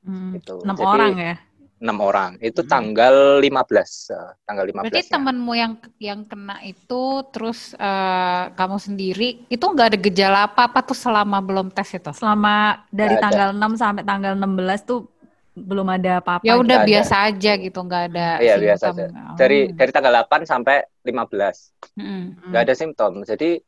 Hmm, 0.00 0.32
Gitu. 0.32 0.62
Enam 0.62 0.76
Jadi, 0.76 0.86
orang 0.86 1.12
ya? 1.18 1.34
enam 1.76 1.98
orang 2.00 2.30
itu 2.40 2.62
Hmm. 2.62 2.70
tanggal 2.70 3.14
15 3.36 4.08
eh, 4.08 4.30
tanggal 4.42 4.64
15 4.64 4.86
Berarti 4.86 5.12
temenmu 5.12 5.52
yang 5.52 5.72
yang 5.98 6.20
kena 6.22 6.56
itu 6.62 7.02
terus 7.28 7.74
eh, 7.74 8.44
kamu 8.50 8.78
sendiri 8.78 9.44
itu 9.46 9.60
nggak 9.60 9.86
ada 9.90 9.98
gejala 10.00 10.38
apa-apa 10.46 10.80
tuh 10.80 10.94
selama 10.94 11.36
belum 11.38 11.68
tes 11.68 11.92
itu? 11.92 12.08
Selama 12.12 12.54
dari 12.88 13.12
ada. 13.12 13.22
tanggal 13.22 13.48
6 13.52 13.72
sampai 13.74 14.02
tanggal 14.02 14.32
16 14.32 14.80
tuh 14.82 15.04
belum 15.52 15.88
ada 15.90 16.20
apa-apa. 16.20 16.44
Ya 16.44 16.54
gitu. 16.54 16.64
udah 16.64 16.78
ada. 16.78 16.86
biasa 16.86 17.14
aja 17.26 17.52
gitu, 17.56 17.78
nggak 17.82 18.02
ada 18.08 18.26
Iya, 18.38 18.54
biasa 18.56 18.84
simptom. 18.86 18.96
aja. 19.02 19.20
Oh. 19.26 19.36
dari 19.36 19.58
dari 19.72 19.90
tanggal 19.90 20.12
8 20.14 20.40
sampai 20.44 20.76
15 21.02 21.56
Mm-mm. 21.92 22.22
Hmm. 22.40 22.50
nggak 22.52 22.62
ada 22.62 22.74
simptom. 22.74 23.12
Jadi 23.20 23.60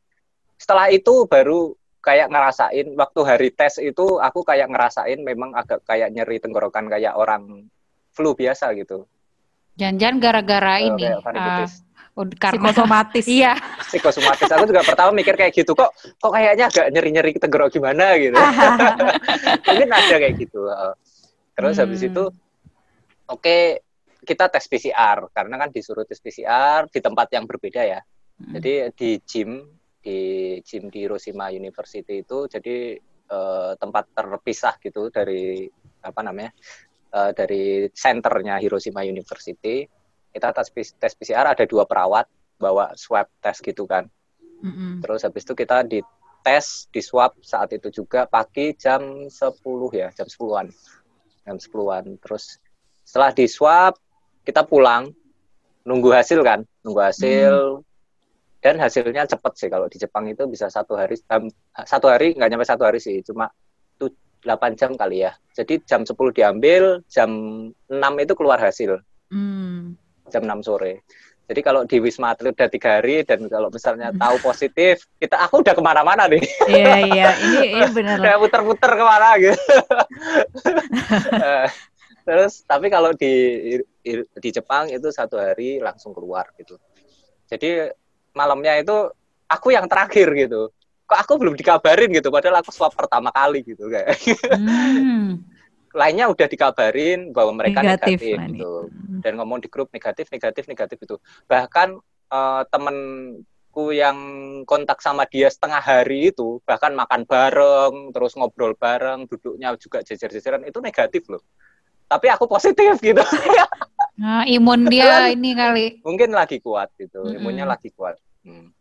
setelah 0.55 0.87
itu 0.87 1.25
baru 1.25 1.77
kayak 1.99 2.31
ngerasain 2.31 2.87
waktu 2.95 3.19
hari 3.27 3.49
tes 3.51 3.75
itu 3.77 4.17
aku 4.17 4.43
kayak 4.43 4.71
ngerasain 4.71 5.19
memang 5.19 5.51
agak 5.51 5.83
kayak 5.83 6.09
nyeri 6.11 6.39
tenggorokan 6.39 6.87
kayak 6.87 7.13
orang 7.15 7.67
flu 8.15 8.33
biasa 8.33 8.71
gitu. 8.75 9.03
Jangan-jangan 9.75 10.17
gara-gara 10.19 10.73
Eh, 10.79 10.87
ini 10.91 11.03
eh, 11.07 11.19
karena 11.23 11.67
Psikosomatis. 12.19 13.25
iya 13.39 13.55
Psikosomatis. 13.87 14.51
Aku 14.51 14.67
juga 14.67 14.83
pertama 14.83 15.15
mikir 15.15 15.39
kayak 15.39 15.55
gitu 15.55 15.71
kok 15.71 15.91
kok 15.95 16.31
kayaknya 16.31 16.67
agak 16.67 16.87
nyeri-nyeri 16.91 17.31
tenggorok 17.39 17.71
gimana 17.71 18.15
gitu. 18.19 18.35
Mungkin 19.67 19.89
ada 19.91 20.15
kayak 20.19 20.35
gitu. 20.35 20.67
eh. 20.67 20.93
Terus 21.55 21.75
habis 21.79 21.99
Hmm. 22.03 22.09
itu 22.11 22.23
oke 23.27 23.57
kita 24.19 24.51
tes 24.51 24.67
PCR 24.67 25.31
karena 25.31 25.55
kan 25.55 25.69
disuruh 25.71 26.03
tes 26.03 26.19
PCR 26.19 26.87
di 26.91 26.99
tempat 26.99 27.27
yang 27.31 27.47
berbeda 27.47 27.83
ya. 27.87 27.99
Hmm. 28.39 28.55
Jadi 28.59 28.71
di 28.95 29.09
gym 29.23 29.78
di 29.99 30.19
gym 30.63 30.87
di 30.87 31.03
Hiroshima 31.03 31.51
University 31.51 32.23
itu 32.23 32.47
jadi 32.47 32.95
eh, 33.29 33.71
tempat 33.75 34.15
terpisah 34.15 34.79
gitu 34.79 35.11
dari 35.11 35.67
apa 35.99 36.21
namanya 36.23 36.51
eh, 37.11 37.31
dari 37.35 37.87
senternya 37.91 38.57
Hiroshima 38.59 39.03
University. 39.03 39.83
Kita 40.29 40.53
tes, 40.53 40.69
tes 40.71 41.13
PCR 41.17 41.51
ada 41.57 41.65
dua 41.65 41.83
perawat 41.89 42.29
bawa 42.59 42.93
swab 42.93 43.27
test 43.41 43.63
gitu 43.65 43.87
kan. 43.89 44.05
Mm-mm. 44.59 44.99
Terus 44.99 45.23
habis 45.23 45.47
itu 45.47 45.55
kita 45.55 45.87
dites, 45.87 46.91
di 46.91 47.01
swab 47.01 47.39
saat 47.39 47.71
itu 47.71 47.87
juga 47.89 48.27
pagi 48.27 48.75
jam 48.75 49.25
10 49.31 49.31
ya, 49.95 50.11
jam 50.11 50.27
10-an. 50.27 50.67
Jam 51.47 51.57
10-an. 51.57 52.05
Terus 52.19 52.59
setelah 53.07 53.31
di 53.31 53.47
swab, 53.47 53.95
kita 54.43 54.67
pulang, 54.67 55.09
nunggu 55.87 56.11
hasil 56.11 56.43
kan, 56.43 56.67
nunggu 56.83 57.01
hasil. 57.01 57.81
Dan 58.59 58.75
hasilnya 58.75 59.23
cepet 59.23 59.53
sih, 59.55 59.69
kalau 59.71 59.87
di 59.87 59.95
Jepang 59.95 60.27
itu 60.27 60.43
bisa 60.45 60.67
satu 60.67 60.99
hari, 60.99 61.15
em, 61.31 61.47
satu 61.79 62.11
hari, 62.11 62.35
nggak 62.35 62.49
nyampe 62.51 62.67
satu 62.67 62.83
hari 62.83 62.99
sih, 62.99 63.23
cuma 63.23 63.47
8 64.39 64.75
jam 64.75 64.95
kali 64.95 65.23
ya. 65.23 65.35
Jadi 65.51 65.83
jam 65.83 66.03
10 66.03 66.31
diambil, 66.31 67.03
jam 67.07 67.27
6 67.87 68.13
itu 68.19 68.33
keluar 68.35 68.55
hasil 68.55 68.99
Hmm. 69.29 69.99
jam 70.27 70.47
6 70.47 70.63
sore. 70.63 71.03
Jadi 71.49 71.59
kalau 71.59 71.81
di 71.83 71.97
Wisma 71.97 72.31
Atlet 72.31 72.53
udah 72.53 72.69
tiga 72.69 73.01
hari 73.01 73.25
dan 73.25 73.49
kalau 73.49 73.67
misalnya 73.67 74.13
tahu 74.13 74.37
positif, 74.39 75.09
kita 75.17 75.39
aku 75.43 75.59
udah 75.59 75.73
ke 75.73 75.81
mana-mana 75.81 76.29
nih, 76.29 76.39
Iya 76.69 76.95
iya, 77.03 77.31
ini 77.41 77.57
ini 77.73 77.85
benar. 77.89 78.15
udah 78.21 78.33
muter-muter 78.37 78.91
ke 78.93 79.03
mana 79.03 79.29
gitu. 79.37 79.57
Eh, 81.35 81.67
Terus 82.23 82.61
tapi 82.63 82.93
kalau 82.93 83.09
di 83.17 83.33
di 84.13 84.49
Jepang 84.53 84.85
itu 84.93 85.09
satu 85.09 85.41
hari 85.41 85.81
langsung 85.81 86.13
keluar 86.13 86.45
gitu. 86.61 86.77
Jadi 87.49 87.89
malamnya 88.33 88.79
itu 88.79 89.09
aku 89.49 89.73
yang 89.73 89.89
terakhir 89.89 90.29
gitu. 90.35 90.69
Kok 91.09 91.19
aku 91.25 91.33
belum 91.41 91.57
dikabarin 91.57 92.13
gitu, 92.13 92.29
padahal 92.29 92.61
aku 92.61 92.69
swab 92.69 92.93
pertama 92.93 93.33
kali 93.33 93.65
gitu 93.65 93.89
kayak. 93.89 94.13
Hmm. 94.53 95.41
Lainnya 95.99 96.29
udah 96.29 96.45
dikabarin 96.45 97.33
bahwa 97.33 97.57
mereka 97.57 97.81
Negatif 97.81 98.21
negatif, 98.21 98.37
gitu. 98.53 98.73
Hmm. 98.93 99.19
dan 99.25 99.33
ngomong 99.41 99.57
di 99.57 99.67
grup 99.73 99.89
negatif 99.89 100.29
negatif 100.29 100.69
negatif 100.69 100.97
itu 101.01 101.17
bahkan 101.49 101.97
eh, 102.29 102.63
temenku 102.69 103.89
yang 103.89 104.17
kontak 104.69 105.01
sama 105.01 105.25
dia 105.25 105.49
setengah 105.49 105.81
hari 105.81 106.29
itu 106.29 106.61
bahkan 106.61 106.93
makan 106.93 107.25
bareng 107.25 108.13
terus 108.13 108.37
ngobrol 108.37 108.77
bareng 108.77 109.25
duduknya 109.25 109.73
juga 109.81 110.05
jejer-jejeran 110.05 110.61
itu 110.69 110.77
negatif 110.77 111.25
loh 111.25 111.41
tapi 112.05 112.29
aku 112.29 112.45
positif 112.45 113.01
gitu 113.01 113.21
Nah, 114.19 114.43
imun 114.43 114.91
dia 114.91 115.31
ini 115.31 115.55
kali. 115.55 115.85
Mungkin 116.03 116.35
lagi 116.35 116.59
kuat 116.59 116.91
gitu, 116.99 117.23
Mm-mm. 117.23 117.39
imunnya 117.39 117.63
lagi 117.63 117.87
kuat. 117.95 118.19
Hmm. 118.43 118.75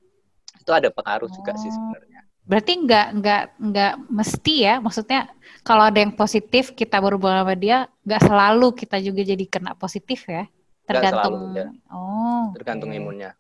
Itu 0.59 0.75
ada 0.75 0.91
pengaruh 0.91 1.31
juga 1.31 1.55
sih 1.55 1.71
Oh. 1.71 1.75
sebenarnya. 1.79 2.21
Berarti 2.49 2.73
nggak 2.81 3.07
nggak 3.21 3.43
nggak 3.61 3.93
mesti 4.09 4.55
ya, 4.65 4.75
maksudnya 4.81 5.29
kalau 5.63 5.85
ada 5.87 6.01
yang 6.01 6.17
positif 6.17 6.73
kita 6.73 6.97
berhubungan 6.99 7.45
sama 7.45 7.55
dia, 7.55 7.87
nggak 8.03 8.23
selalu 8.25 8.69
kita 8.75 8.97
juga 8.99 9.21
jadi 9.23 9.45
kena 9.47 9.77
positif 9.79 10.27
ya. 10.27 10.49
Tergantung. 10.89 11.53
selalu, 11.55 11.61
ya. 11.61 11.69
Oh. 11.93 12.51
Tergantung 12.57 12.91
oke. 12.91 12.99
imunnya. 12.99 13.31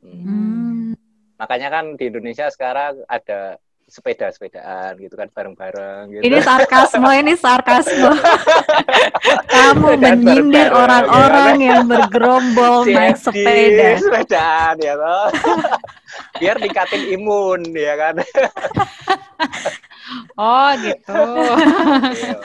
Hmm. 0.00 0.20
Hmm. 0.24 0.90
Makanya 1.36 1.68
kan 1.70 1.84
di 1.94 2.08
Indonesia 2.08 2.48
sekarang 2.48 3.04
ada 3.04 3.60
sepeda-sepedaan 3.84 4.96
gitu 4.96 5.12
kan 5.12 5.28
bareng-bareng 5.28 6.08
gitu. 6.08 6.22
Ini 6.24 6.40
sarkasme, 6.40 7.12
ini 7.20 7.36
sarkasme. 7.36 8.16
Kamu 9.74 9.90
Sepedaan 9.90 10.18
menyindir 10.22 10.68
orang-orang 10.70 11.56
yang 11.58 11.82
bergerombol 11.90 12.86
naik 12.86 13.18
sepeda. 13.18 13.98
sepedaan 13.98 14.74
ya 14.78 14.94
toh. 14.94 15.26
Biar 16.40 16.56
ningkatin 16.62 17.02
imun 17.18 17.60
ya 17.74 17.94
kan. 17.98 18.14
Oh 20.38 20.70
gitu. 20.78 21.16
Iya. 22.12 22.38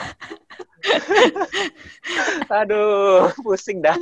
Aduh, 2.50 3.30
pusing 3.44 3.78
dah. 3.84 3.94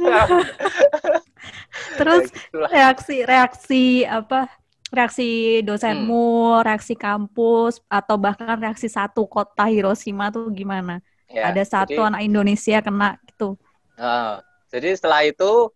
Terus 2.00 2.30
Ya 2.72 2.88
reaksi 2.88 3.16
reaksi 3.26 3.84
apa? 4.08 4.48
Reaksi 4.88 5.60
dosenmu, 5.68 6.64
reaksi 6.64 6.96
kampus 6.96 7.84
atau 7.92 8.16
bahkan 8.16 8.56
reaksi 8.56 8.88
satu 8.88 9.28
kota 9.28 9.68
Hiroshima 9.68 10.32
tuh 10.32 10.48
gimana? 10.48 11.04
Ya, 11.28 11.52
Ada 11.52 11.62
satu 11.64 11.92
jadi- 11.92 12.08
anak 12.08 12.22
Indonesia 12.24 12.78
kena 12.80 13.20
gitu. 13.28 13.60
Nah, 14.00 14.40
jadi 14.72 14.96
setelah 14.96 15.22
itu 15.28 15.68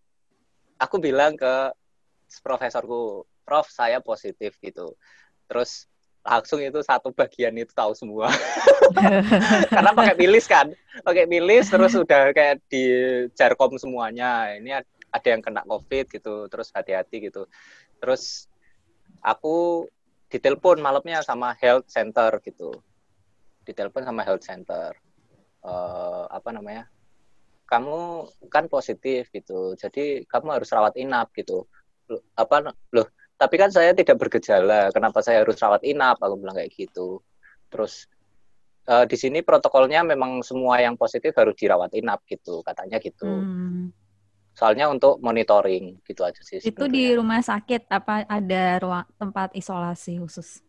aku 0.81 0.97
bilang 0.97 1.37
ke 1.37 1.71
profesorku, 2.41 3.29
Prof 3.45 3.69
saya 3.69 3.99
positif 4.01 4.57
gitu. 4.63 4.97
Terus 5.51 5.85
langsung 6.23 6.63
itu 6.63 6.79
satu 6.81 7.11
bagian 7.13 7.53
itu 7.59 7.75
tahu 7.75 7.93
semua. 7.93 8.31
Karena 9.75 9.91
pakai 9.93 10.15
milis 10.17 10.47
kan, 10.47 10.71
pakai 11.03 11.27
milis 11.27 11.67
terus 11.69 11.93
udah 11.99 12.31
kayak 12.33 12.63
di 12.71 12.85
jarkom 13.35 13.77
semuanya. 13.77 14.55
Ini 14.57 14.81
ad- 14.81 14.89
ada 15.13 15.29
yang 15.29 15.43
kena 15.45 15.67
covid 15.67 16.09
gitu, 16.09 16.47
terus 16.49 16.73
hati-hati 16.73 17.29
gitu. 17.29 17.45
Terus 18.01 18.49
aku 19.21 19.85
ditelepon 20.33 20.81
malamnya 20.81 21.21
sama 21.21 21.53
health 21.61 21.91
center 21.91 22.41
gitu. 22.41 22.73
Ditelepon 23.67 24.07
sama 24.07 24.23
health 24.25 24.47
center. 24.47 24.97
Eh, 25.63 26.25
apa 26.27 26.51
namanya? 26.51 26.87
kamu 27.73 28.29
kan 28.53 28.69
positif 28.69 29.33
gitu, 29.33 29.73
jadi 29.81 30.29
kamu 30.29 30.61
harus 30.61 30.69
rawat 30.69 30.93
inap 31.01 31.33
gitu. 31.33 31.65
Loh, 32.13 32.21
apa 32.37 32.69
loh? 32.69 33.07
Tapi 33.41 33.55
kan 33.57 33.73
saya 33.73 33.97
tidak 33.97 34.21
bergejala, 34.21 34.93
kenapa 34.93 35.25
saya 35.25 35.41
harus 35.41 35.57
rawat 35.57 35.81
inap? 35.81 36.21
Aku 36.21 36.37
bilang 36.37 36.53
kayak 36.53 36.69
gitu. 36.69 37.25
Terus 37.73 38.13
eh, 38.85 39.09
di 39.09 39.17
sini 39.17 39.41
protokolnya 39.41 40.05
memang 40.05 40.45
semua 40.45 40.85
yang 40.85 41.01
positif 41.01 41.33
harus 41.33 41.57
dirawat 41.57 41.97
inap 41.97 42.21
gitu, 42.29 42.61
katanya 42.61 43.01
gitu. 43.01 43.41
Hmm. 43.41 43.89
Soalnya 44.53 44.93
untuk 44.93 45.17
monitoring 45.25 45.97
gitu 46.05 46.29
aja 46.29 46.45
sih. 46.45 46.61
Itu 46.61 46.93
di 46.93 47.09
sebenarnya. 47.09 47.17
rumah 47.17 47.41
sakit 47.41 47.89
apa 47.89 48.29
ada 48.29 48.63
ruang 48.85 49.09
tempat 49.17 49.57
isolasi 49.57 50.21
khusus? 50.21 50.61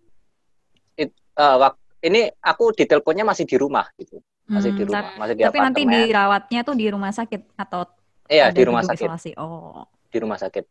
Eh, 0.95 1.10
wak- 1.36 1.84
ini 1.99 2.32
aku 2.39 2.71
diteleponnya 2.71 3.27
masih 3.27 3.43
di 3.43 3.60
rumah 3.60 3.91
gitu, 3.99 4.23
masih 4.45 4.71
di 4.71 4.77
Hmm, 4.77 4.88
rumah, 4.88 5.01
tap- 5.01 5.15
masih 5.17 5.34
di 5.34 5.43
Tapi 5.43 5.58
nanti 5.58 5.82
dirawatnya 5.86 6.60
tuh 6.62 6.75
di 6.75 6.86
rumah 6.88 7.12
sakit 7.12 7.41
atau 7.56 7.82
Iya 8.25 8.43
ada 8.49 8.56
di 8.56 8.63
rumah 8.63 8.84
sakit, 8.84 9.06
isolasi? 9.06 9.32
Oh. 9.36 9.84
di 10.06 10.17
rumah 10.17 10.38
sakit. 10.38 10.65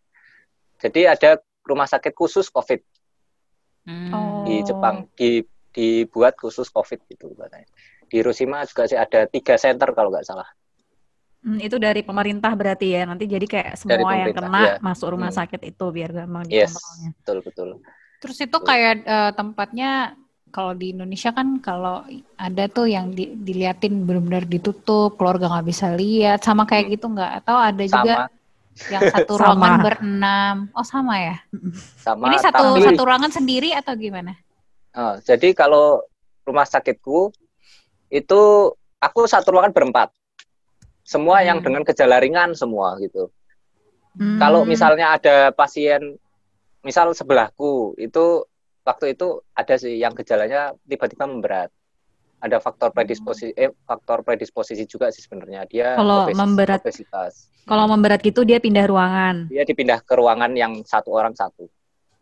Jadi 0.78 1.00
ada 1.04 1.30
rumah 1.62 1.84
sakit 1.84 2.12
khusus 2.12 2.46
COVID 2.48 2.80
Hmm. 3.82 4.10
Oh. 4.10 4.44
di 4.44 4.62
Jepang 4.62 5.10
di 5.12 5.42
dibuat 5.68 6.36
khusus 6.36 6.68
COVID 6.68 7.00
gitu 7.06 7.32
katanya. 7.32 7.66
Di 8.04 8.20
Hiroshima 8.20 8.62
juga 8.62 8.84
sih 8.84 8.94
ada 8.94 9.24
tiga 9.24 9.56
center 9.56 9.90
kalau 9.90 10.08
nggak 10.08 10.22
salah. 10.22 10.44
Hmm, 11.40 11.58
itu 11.58 11.74
dari 11.74 12.00
pemerintah 12.00 12.52
berarti 12.52 12.92
ya. 12.92 13.02
Nanti 13.02 13.26
jadi 13.26 13.42
kayak 13.42 13.74
semua 13.74 13.98
yang 14.14 14.30
kena 14.30 14.60
iya. 14.62 14.74
masuk 14.78 15.10
rumah 15.10 15.28
Hmm. 15.28 15.40
sakit 15.40 15.60
itu 15.66 15.84
biar 15.88 16.12
gampang 16.14 16.46
Yes, 16.46 16.70
dikontrolnya. 16.70 17.08
betul 17.16 17.38
betul. 17.42 17.68
Terus 18.20 18.38
itu 18.38 18.58
kayak 18.60 18.94
eh, 19.02 19.30
tempatnya 19.32 19.90
kalau 20.52 20.76
di 20.76 20.92
Indonesia 20.92 21.32
kan 21.32 21.58
kalau 21.58 22.04
ada 22.36 22.64
tuh 22.68 22.84
yang 22.84 23.08
di- 23.10 23.32
diliatin 23.34 24.04
benar-benar 24.04 24.44
ditutup, 24.44 25.16
keluarga 25.16 25.48
nggak 25.48 25.66
bisa 25.66 25.96
lihat, 25.96 26.44
sama 26.44 26.68
kayak 26.68 26.92
gitu 26.92 27.08
nggak? 27.08 27.42
Atau 27.42 27.56
ada 27.56 27.80
juga 27.82 28.28
Sama 28.28 28.92
yang 28.92 29.02
satu 29.08 29.32
Sama. 29.40 29.48
ruangan 29.48 29.74
berenam? 29.80 30.56
Oh 30.76 30.84
sama 30.84 31.16
ya? 31.16 31.36
sama 31.96 32.28
Ini 32.28 32.36
satu 32.38 32.76
tapi 32.76 32.84
satu 32.84 33.02
ruangan 33.02 33.32
sendiri 33.32 33.72
atau 33.72 33.96
gimana? 33.96 34.36
eh, 34.92 35.14
jadi 35.24 35.56
kalau 35.56 36.04
rumah 36.44 36.68
sakitku 36.68 37.32
itu 38.12 38.40
aku 39.00 39.20
satu 39.24 39.56
ruangan 39.56 39.72
berempat. 39.72 40.12
Semua 41.02 41.40
yang 41.40 41.58
Hmm. 41.58 41.66
dengan 41.66 41.82
gejala 41.82 42.20
ringan 42.20 42.52
semua 42.52 42.94
gitu. 43.00 43.32
Hmm. 44.14 44.36
Kalau 44.36 44.68
misalnya 44.68 45.16
ada 45.16 45.48
pasien 45.50 46.20
misal 46.84 47.16
sebelahku 47.16 47.96
itu 47.96 48.44
waktu 48.82 49.14
itu 49.14 49.40
ada 49.54 49.74
sih 49.78 49.94
yang 49.98 50.12
gejalanya 50.14 50.74
tiba-tiba 50.86 51.24
memberat. 51.26 51.70
Ada 52.42 52.58
faktor 52.58 52.90
predisposisi 52.90 53.54
eh 53.54 53.70
faktor 53.86 54.26
predisposisi 54.26 54.82
juga 54.90 55.14
sih 55.14 55.22
sebenarnya 55.22 55.62
dia 55.70 55.94
Kalau 55.94 56.26
obesis- 56.26 56.38
memberat- 56.42 56.82
obesitas. 56.82 57.32
kalau 57.62 57.86
memberat 57.86 58.18
gitu 58.18 58.42
dia 58.42 58.58
pindah 58.58 58.82
ruangan. 58.90 59.46
Dia 59.46 59.62
dipindah 59.62 60.02
ke 60.02 60.14
ruangan 60.18 60.50
yang 60.58 60.82
satu 60.82 61.14
orang 61.14 61.38
satu. 61.38 61.70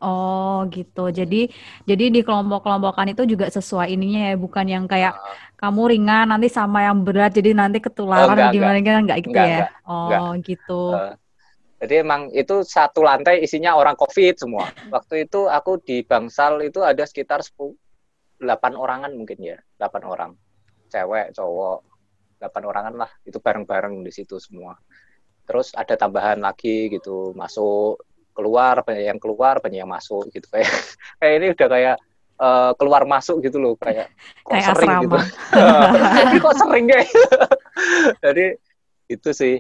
Oh 0.01 0.65
gitu. 0.73 1.13
Jadi 1.13 1.53
jadi 1.85 2.05
di 2.09 2.21
kelompok-kelompokan 2.25 3.13
itu 3.13 3.25
juga 3.29 3.49
sesuai 3.53 3.93
ininya 3.93 4.33
ya, 4.33 4.37
bukan 4.37 4.65
yang 4.69 4.85
kayak 4.89 5.13
Ah, 5.13 5.37
kamu 5.61 5.93
ringan 5.93 6.25
nanti 6.33 6.49
sama 6.49 6.85
yang 6.89 7.05
berat 7.05 7.37
jadi 7.37 7.53
nanti 7.53 7.85
ketularan 7.85 8.29
Oh, 8.29 8.33
enggak, 8.33 8.53
gimana 8.57 8.79
gimana 8.81 9.01
enggak 9.05 9.19
gitu 9.25 9.29
Enggak, 9.37 9.45
ya. 9.49 9.57
enggak, 9.61 9.71
oh 9.85 10.29
enggak. 10.33 10.49
gitu. 10.49 10.83
eh, 10.97 11.15
jadi 11.81 12.05
emang 12.05 12.29
itu 12.37 12.61
satu 12.61 13.01
lantai 13.01 13.41
isinya 13.41 13.73
orang 13.73 13.97
COVID 13.97 14.37
semua. 14.37 14.69
Waktu 14.95 15.25
itu 15.25 15.49
aku 15.49 15.81
di 15.81 16.05
Bangsal 16.05 16.61
itu 16.61 16.85
ada 16.85 17.09
sekitar 17.09 17.41
10 17.41 17.73
8 18.41 18.73
orangan 18.73 19.13
mungkin 19.13 19.41
ya, 19.41 19.57
8 19.81 20.01
orang. 20.05 20.33
Cewek, 20.93 21.37
cowok, 21.37 21.85
8 22.41 22.69
orangan 22.69 22.95
lah. 23.05 23.11
Itu 23.25 23.41
bareng-bareng 23.41 24.01
di 24.05 24.13
situ 24.13 24.37
semua. 24.41 24.77
Terus 25.45 25.73
ada 25.77 25.97
tambahan 25.97 26.41
lagi 26.41 26.89
gitu, 26.89 27.37
masuk, 27.37 28.01
keluar, 28.37 28.81
banyak 28.81 29.05
yang 29.05 29.21
keluar, 29.21 29.61
banyak 29.61 29.85
yang 29.85 29.93
masuk 29.93 30.29
gitu 30.33 30.49
kayak 30.49 30.69
kayak 31.21 31.35
ini 31.37 31.47
udah 31.53 31.69
kayak 31.69 31.97
eh, 32.41 32.73
keluar 32.81 33.03
masuk 33.05 33.45
gitu 33.45 33.61
loh 33.61 33.77
kayak 33.77 34.09
kok 34.41 34.53
Kayak 34.57 34.65
sering 34.73 34.89
asrama. 34.89 35.05
gitu. 35.05 35.19
Ini 36.25 36.37
kok 36.41 36.55
sering 36.57 36.85
kayak. 36.89 37.09
Jadi 38.25 38.47
itu 39.11 39.31
sih 39.37 39.55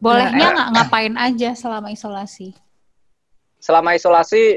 Bolehnya 0.00 0.32
Nah, 0.40 0.50
nggak 0.50 0.68
ngapain 0.74 1.14
aja 1.14 1.50
selama 1.52 1.88
isolasi? 1.90 2.56
selama 3.60 3.92
isolasi 3.92 4.56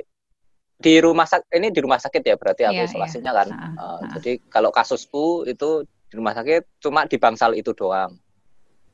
di 0.73 0.93
rumah 0.97 1.27
sakit 1.27 1.51
ini 1.53 1.67
di 1.69 1.79
rumah 1.79 1.99
sakit 1.99 2.23
ya 2.23 2.39
berarti 2.39 2.63
aku 2.63 2.71
Iya, 2.73 2.87
isolasinya 2.87 3.31
kan. 3.33 3.47
Ah, 3.51 3.59
Eh, 3.59 3.75
ah. 3.75 3.99
Jadi 4.15 4.31
kalau 4.47 4.71
kasusku 4.71 5.43
itu 5.43 5.83
di 6.07 6.15
rumah 6.15 6.31
sakit 6.31 6.79
cuma 6.79 7.03
di 7.03 7.19
bangsal 7.19 7.51
itu 7.51 7.71
doang. 7.71 8.15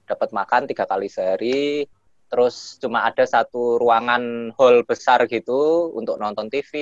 Dapat 0.03 0.33
makan 0.33 0.65
tiga 0.65 0.89
kali 0.89 1.05
sehari, 1.05 1.85
terus 2.25 2.81
cuma 2.81 3.05
ada 3.05 3.21
satu 3.21 3.77
ruangan 3.77 4.49
hall 4.57 4.81
besar 4.81 5.29
gitu 5.29 5.93
untuk 5.93 6.17
nonton 6.17 6.49
TV 6.49 6.73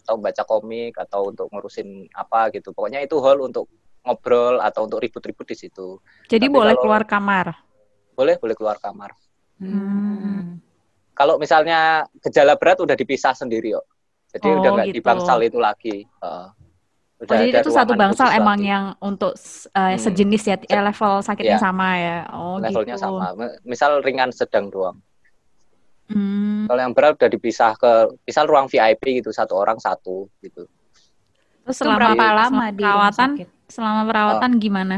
atau 0.00 0.16
baca 0.16 0.40
komik 0.42 0.96
atau 0.96 1.28
untuk 1.28 1.52
ngurusin 1.52 2.08
apa 2.16 2.48
gitu. 2.50 2.72
Pokoknya 2.72 3.04
itu 3.04 3.20
hall 3.20 3.44
untuk 3.44 3.68
ngobrol 4.00 4.64
atau 4.64 4.88
untuk 4.88 5.04
ribut-ribut 5.04 5.44
di 5.44 5.56
situ. 5.58 6.00
Jadi 6.24 6.48
Tapi 6.48 6.56
boleh 6.56 6.72
kalau- 6.72 6.82
keluar 6.82 7.04
kamar. 7.04 7.46
Boleh, 8.16 8.40
boleh 8.40 8.56
keluar 8.56 8.80
kamar. 8.80 9.12
Hmm. 9.60 10.58
Kalau 11.12 11.36
misalnya 11.36 12.04
gejala 12.18 12.56
berat 12.56 12.80
udah 12.80 12.92
dipisah 12.92 13.32
sendiri 13.32 13.72
kok. 13.72 13.86
Jadi 14.32 14.46
Oh, 14.50 14.60
udah 14.60 14.70
nggak 14.74 14.88
di 14.90 14.98
gitu. 14.98 15.06
bangsal 15.06 15.38
itu 15.40 15.56
lagi. 15.56 15.96
Heeh. 16.04 16.48
Oh, 17.16 17.24
jadi 17.24 17.48
itu 17.54 17.72
satu 17.72 17.92
bangsal 17.92 18.28
emang 18.30 18.60
lagi. 18.60 18.68
yang 18.68 18.84
untuk 18.98 19.32
eh, 19.70 19.96
Hmm. 19.96 19.96
sejenis 19.98 20.42
ya, 20.44 20.56
eh, 20.58 20.82
level 20.82 21.12
sakitnya 21.20 21.56
Iya. 21.56 21.62
sama 21.62 21.88
ya. 21.96 22.18
Oh 22.30 22.56
levelnya 22.56 22.96
gitu. 22.96 23.04
sama. 23.08 23.32
Misal 23.62 24.00
ringan 24.00 24.28
sedang 24.28 24.68
doang. 24.68 25.00
Hmm. 26.06 26.68
Kalau 26.68 26.78
yang 26.78 26.92
berat 26.92 27.16
udah 27.16 27.30
dipisah 27.30 27.72
ke 27.74 27.90
misal 28.22 28.44
ruang 28.44 28.68
VIP 28.68 29.16
gitu, 29.16 29.32
satu 29.32 29.56
orang 29.56 29.76
satu 29.76 30.28
gitu. 30.38 30.68
Terus 31.64 31.72
Itu 31.72 31.82
selama 31.82 31.98
berapa 32.12 32.26
lama 32.28 32.46
selama 32.46 32.66
di 32.68 32.82
perawatan, 32.84 33.30
sakit? 33.34 33.48
selama 33.66 34.00
perawatan 34.04 34.50
gimana? 34.60 34.96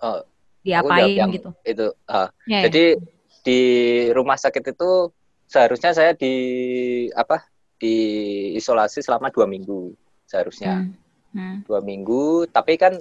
Oh, 0.00 0.18
Diapain 0.62 1.10
jawab 1.10 1.18
yang 1.18 1.30
gitu? 1.34 1.50
Itu 1.66 1.86
eh, 1.94 2.28
Ya, 2.46 2.58
ya. 2.58 2.60
jadi 2.70 2.84
di 3.42 3.60
rumah 4.14 4.38
sakit 4.38 4.74
itu 4.74 5.10
seharusnya 5.50 5.90
saya 5.92 6.12
di 6.16 6.32
apa? 7.12 7.46
di 7.82 7.98
isolasi 8.54 9.02
selama 9.02 9.26
dua 9.34 9.50
minggu 9.50 9.90
seharusnya. 10.30 10.86
Hmm. 10.86 10.94
Hmm. 11.34 11.56
dua 11.66 11.82
minggu 11.82 12.46
tapi 12.46 12.78
kan 12.78 12.94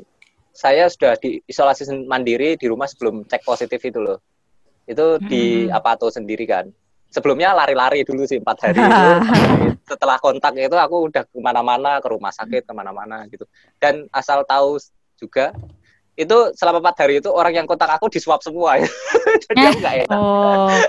saya 0.56 0.90
sudah 0.90 1.14
di 1.22 1.38
isolasi 1.46 1.86
mandiri 2.10 2.58
di 2.58 2.66
rumah 2.66 2.90
sebelum 2.90 3.28
cek 3.30 3.46
positif 3.46 3.78
itu 3.78 4.02
loh 4.02 4.18
itu 4.90 5.06
di 5.30 5.68
Mm-mm. 5.68 5.78
Apato 5.78 6.10
sendiri 6.10 6.44
kan. 6.50 6.68
Sebelumnya 7.12 7.52
lari-lari 7.52 8.08
dulu 8.08 8.24
sih 8.24 8.40
empat 8.40 8.58
hari 8.72 8.80
itu. 8.80 9.10
Setelah 9.92 10.16
kontak 10.20 10.56
itu 10.56 10.78
aku 10.80 11.12
udah 11.12 11.24
ke 11.28 11.38
mana-mana 11.44 12.00
ke 12.00 12.08
rumah 12.08 12.32
sakit 12.32 12.64
ke 12.64 12.74
mana-mana 12.74 13.28
gitu. 13.28 13.44
Dan 13.80 14.08
asal 14.16 14.48
tahu 14.48 14.80
juga 15.20 15.52
itu 16.20 16.38
selama 16.54 16.84
empat 16.84 16.96
hari 17.08 17.24
itu 17.24 17.30
orang 17.32 17.64
yang 17.64 17.68
kontak 17.68 17.88
aku 17.90 18.12
disuap 18.12 18.44
semua. 18.44 18.78
Jadi 19.48 19.60
aku 19.60 19.78
nggak 19.80 19.96
enak. 20.06 20.18
Oh. 20.18 20.70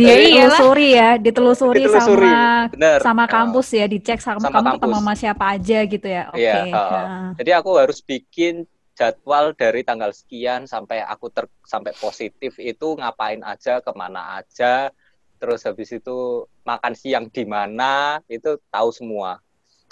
Dia 0.00 0.16
ditelusuri 0.16 0.88
ya, 0.96 1.10
ditelusuri, 1.20 1.84
Ditelusuri, 1.84 2.24
sama 2.24 2.72
Bener. 2.72 2.98
sama 3.04 3.24
Uh, 3.24 3.28
kampus 3.28 3.68
ya, 3.76 3.84
dicek 3.84 4.20
sama, 4.20 4.40
Sama 4.40 4.60
kamu 4.60 4.68
ketemu 4.80 4.80
kampus. 4.80 5.00
sama 5.04 5.12
siapa 5.12 5.44
aja 5.56 5.78
gitu 5.84 6.06
ya. 6.08 6.22
Oke. 6.32 6.40
Iya, 6.40 6.56
uh, 6.72 6.88
Nah. 6.88 7.30
Jadi 7.36 7.50
aku 7.52 7.70
harus 7.76 7.98
bikin 8.00 8.64
jadwal 8.96 9.52
dari 9.54 9.84
tanggal 9.84 10.10
sekian 10.10 10.64
sampai 10.64 11.04
aku 11.04 11.28
ter 11.28 11.46
sampai 11.68 11.92
positif 12.00 12.56
itu 12.56 12.88
ngapain 12.96 13.44
aja, 13.44 13.84
ke 13.84 13.92
mana 13.92 14.40
aja, 14.40 14.88
terus 15.36 15.62
habis 15.68 15.92
itu 15.92 16.48
makan 16.64 16.92
siang 16.96 17.28
di 17.28 17.44
mana 17.44 18.24
itu 18.26 18.56
tahu 18.72 18.88
semua. 18.90 19.38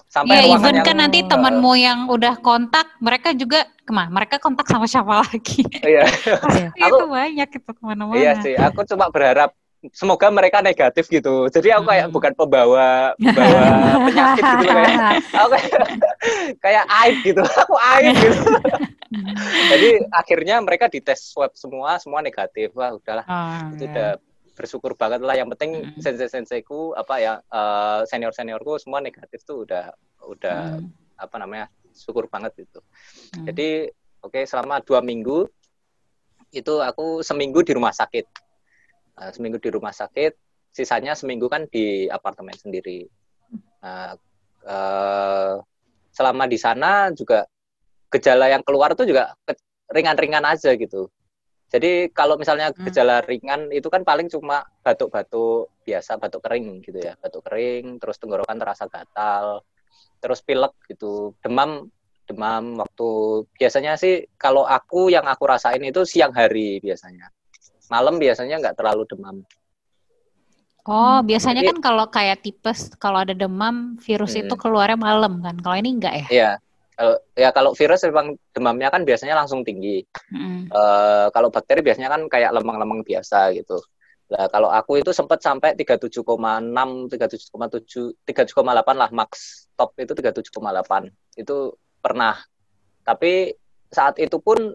Sampai 0.07 0.49
ruangan 0.49 0.57
even 0.57 0.75
yang 0.81 0.87
kan 0.87 0.97
nanti 0.97 1.19
uh, 1.21 1.29
temanmu 1.29 1.73
yang 1.77 1.99
udah 2.09 2.35
kontak, 2.41 2.87
mereka 2.99 3.37
juga 3.37 3.69
ke 3.85 3.93
mana? 3.93 4.09
Mereka 4.09 4.41
kontak 4.41 4.65
sama 4.65 4.89
siapa 4.89 5.19
lagi? 5.23 5.61
Iya, 5.83 6.09
Iya. 6.57 6.69
itu 6.73 7.05
banyak 7.05 7.49
itu 7.53 7.71
ke 7.71 7.83
mana-mana. 7.85 8.17
iya 8.17 8.33
sih. 8.41 8.57
Aku 8.57 8.81
cuma 8.85 9.13
berharap 9.13 9.53
semoga 9.93 10.33
mereka 10.33 10.65
negatif 10.65 11.07
gitu. 11.07 11.47
Jadi 11.47 11.69
aku 11.71 11.85
kayak 11.87 12.09
Hmm. 12.09 12.15
bukan 12.17 12.33
pembawa 12.33 13.13
pembawa 13.15 13.63
penyakit 14.09 14.43
gitu 14.43 14.67
kayak 14.67 14.99
aku 15.31 15.49
kayak 15.53 15.71
kayak 16.65 16.85
aib 17.05 17.17
gitu. 17.23 17.43
Aku 17.45 17.75
aib 17.77 18.15
gitu. 18.17 18.41
Jadi 19.71 19.89
akhirnya 20.11 20.57
mereka 20.59 20.89
dites 20.89 21.31
swab 21.31 21.53
semua, 21.55 22.01
semua 22.01 22.19
negatif. 22.19 22.73
Wah, 22.75 22.97
udahlah. 22.97 23.25
Oh, 23.29 23.77
itu 23.77 23.85
iya. 23.85 23.93
udah 23.93 24.11
bersyukur 24.57 24.97
banget 24.97 25.21
lah 25.21 25.37
yang 25.37 25.53
penting 25.53 25.85
Mm. 25.85 26.01
sensei 26.01 26.33
senseiku 26.33 26.97
apa 26.97 27.15
ya 27.21 27.33
senior 28.09 28.33
seniorku 28.33 28.81
semua 28.81 29.05
negatif 29.05 29.45
tuh 29.45 29.69
udah 29.69 29.93
udah 30.25 30.81
Hmm. 30.81 30.91
apa 31.21 31.37
namanya 31.37 31.67
syukur 31.93 32.27
banget 32.27 32.65
itu 32.65 32.81
Hmm. 33.37 33.45
jadi 33.45 33.93
oke 34.25 34.41
selama 34.49 34.81
dua 34.81 35.05
minggu 35.05 35.45
itu 36.51 36.75
aku 36.81 37.21
seminggu 37.21 37.61
di 37.61 37.77
rumah 37.77 37.93
sakit 37.93 38.49
Nah, 39.17 39.33
seminggu 39.33 39.57
di 39.57 39.73
rumah 39.73 39.97
sakit 39.97 40.37
sisanya 40.73 41.17
seminggu 41.17 41.49
kan 41.49 41.65
di 41.69 42.05
apartemen 42.09 42.53
sendiri 42.53 43.09
Nah, 43.81 44.13
eh, 44.61 45.55
selama 46.13 46.45
di 46.45 46.59
sana 46.59 47.13
juga 47.13 47.45
gejala 48.09 48.49
yang 48.49 48.61
keluar 48.65 48.93
tuh 48.93 49.05
juga 49.05 49.33
ringan-ringan 49.89 50.45
aja 50.45 50.73
gitu 50.75 51.09
jadi 51.77 52.09
kalau 52.11 52.41
misalnya 52.41 52.73
Hmm. 52.73 52.89
gejala 52.89 53.21
ringan 53.23 53.69
itu 53.71 53.87
kan 53.87 54.01
paling 54.03 54.27
cuma 54.27 54.65
batuk-batuk 54.81 55.69
biasa, 55.85 56.17
batuk 56.17 56.41
kering 56.41 56.81
gitu 56.81 56.99
ya, 56.99 57.13
batuk 57.21 57.45
kering, 57.45 58.01
terus 58.01 58.17
tenggorokan 58.17 58.57
terasa 58.57 58.89
gatal, 58.89 59.61
terus 60.19 60.41
pilek 60.41 60.73
gitu, 60.89 61.37
demam, 61.45 61.87
demam 62.25 62.81
waktu 62.81 63.09
biasanya 63.55 63.95
sih 63.95 64.27
kalau 64.35 64.65
aku 64.65 65.13
yang 65.13 65.29
aku 65.29 65.45
rasain 65.47 65.85
itu 65.85 66.03
siang 66.03 66.33
hari 66.33 66.81
biasanya, 66.81 67.29
malam 67.93 68.17
biasanya 68.17 68.59
nggak 68.59 68.77
terlalu 68.81 69.05
demam. 69.07 69.37
Oh, 70.87 71.19
biasanya 71.19 71.67
Jadi- 71.67 71.71
kan 71.75 71.79
kalau 71.83 72.07
kayak 72.07 72.47
tipes, 72.47 72.95
kalau 73.03 73.27
ada 73.27 73.35
demam, 73.35 73.99
virus 73.99 74.39
Hmm. 74.39 74.47
itu 74.47 74.55
keluarnya 74.55 74.95
malam 74.95 75.43
kan. 75.43 75.59
Kalau 75.59 75.75
ini 75.75 75.99
enggak 75.99 76.15
ya? 76.15 76.27
Iya, 76.31 76.51
kalau 76.97 77.17
ya 77.37 77.53
kalau 77.53 77.71
virus 77.77 78.01
memang 78.09 78.41
demamnya 78.57 78.89
kan 78.89 79.05
biasanya 79.05 79.37
langsung 79.37 79.61
tinggi. 79.61 80.01
Mm. 80.33 80.73
Eh, 80.73 81.27
kalau 81.31 81.53
bakteri 81.53 81.85
biasanya 81.85 82.09
kan 82.09 82.25
kayak 82.33 82.57
lemang-lemang 82.57 83.05
biasa 83.05 83.53
gitu. 83.53 83.77
Nah, 84.27 84.51
kalau 84.51 84.73
aku 84.73 84.99
itu 84.99 85.15
sempat 85.15 85.39
sampai 85.39 85.79
37,6, 85.79 86.27
37,7, 87.15 88.17
37,8 88.27 88.99
lah 88.99 89.11
max 89.15 89.31
top 89.79 89.95
itu 90.03 90.17
37,8. 90.19 91.13
Itu 91.39 91.79
pernah. 92.03 92.35
Tapi 93.07 93.55
saat 93.87 94.19
itu 94.19 94.43
pun 94.43 94.75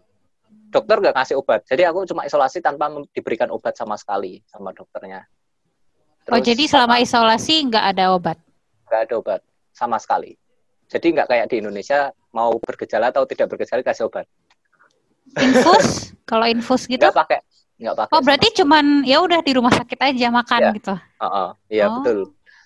dokter 0.72 1.04
nggak 1.04 1.16
ngasih 1.20 1.36
obat. 1.36 1.68
Jadi 1.68 1.84
aku 1.84 2.08
cuma 2.08 2.24
isolasi 2.24 2.64
tanpa 2.64 2.88
diberikan 3.12 3.52
obat 3.52 3.76
sama 3.76 4.00
sekali 4.00 4.40
sama 4.48 4.72
dokternya. 4.72 5.28
Oh, 6.32 6.38
Terus 6.40 6.54
jadi 6.54 6.64
selama 6.70 7.02
isolasi 7.02 7.66
nggak 7.68 7.86
ada 7.98 8.16
obat? 8.16 8.38
nggak 8.88 9.02
ada 9.08 9.16
obat 9.16 9.42
sama 9.72 9.96
sekali. 9.96 10.36
Jadi 10.92 11.08
nggak 11.16 11.28
kayak 11.32 11.46
di 11.48 11.56
Indonesia 11.64 12.12
mau 12.36 12.52
bergejala 12.60 13.16
atau 13.16 13.24
tidak 13.24 13.48
bergejala 13.48 13.80
kasih 13.80 14.12
obat. 14.12 14.28
Infus? 15.40 16.12
kalau 16.30 16.46
infus 16.52 16.84
gitu? 16.84 17.00
Nggak 17.00 17.16
pakai, 17.16 17.40
nggak 17.80 17.96
pakai. 17.96 18.12
Oh, 18.12 18.20
sama 18.20 18.26
berarti 18.28 18.48
cuman 18.60 18.86
ya 19.08 19.18
udah 19.24 19.40
di 19.40 19.52
rumah 19.56 19.72
sakit 19.72 20.00
aja 20.04 20.28
makan 20.28 20.60
Iya. 20.60 20.72
gitu. 20.76 20.94
Heeh, 21.00 21.50
iya 21.72 21.86
Oh. 21.88 21.94
betul. 22.04 22.20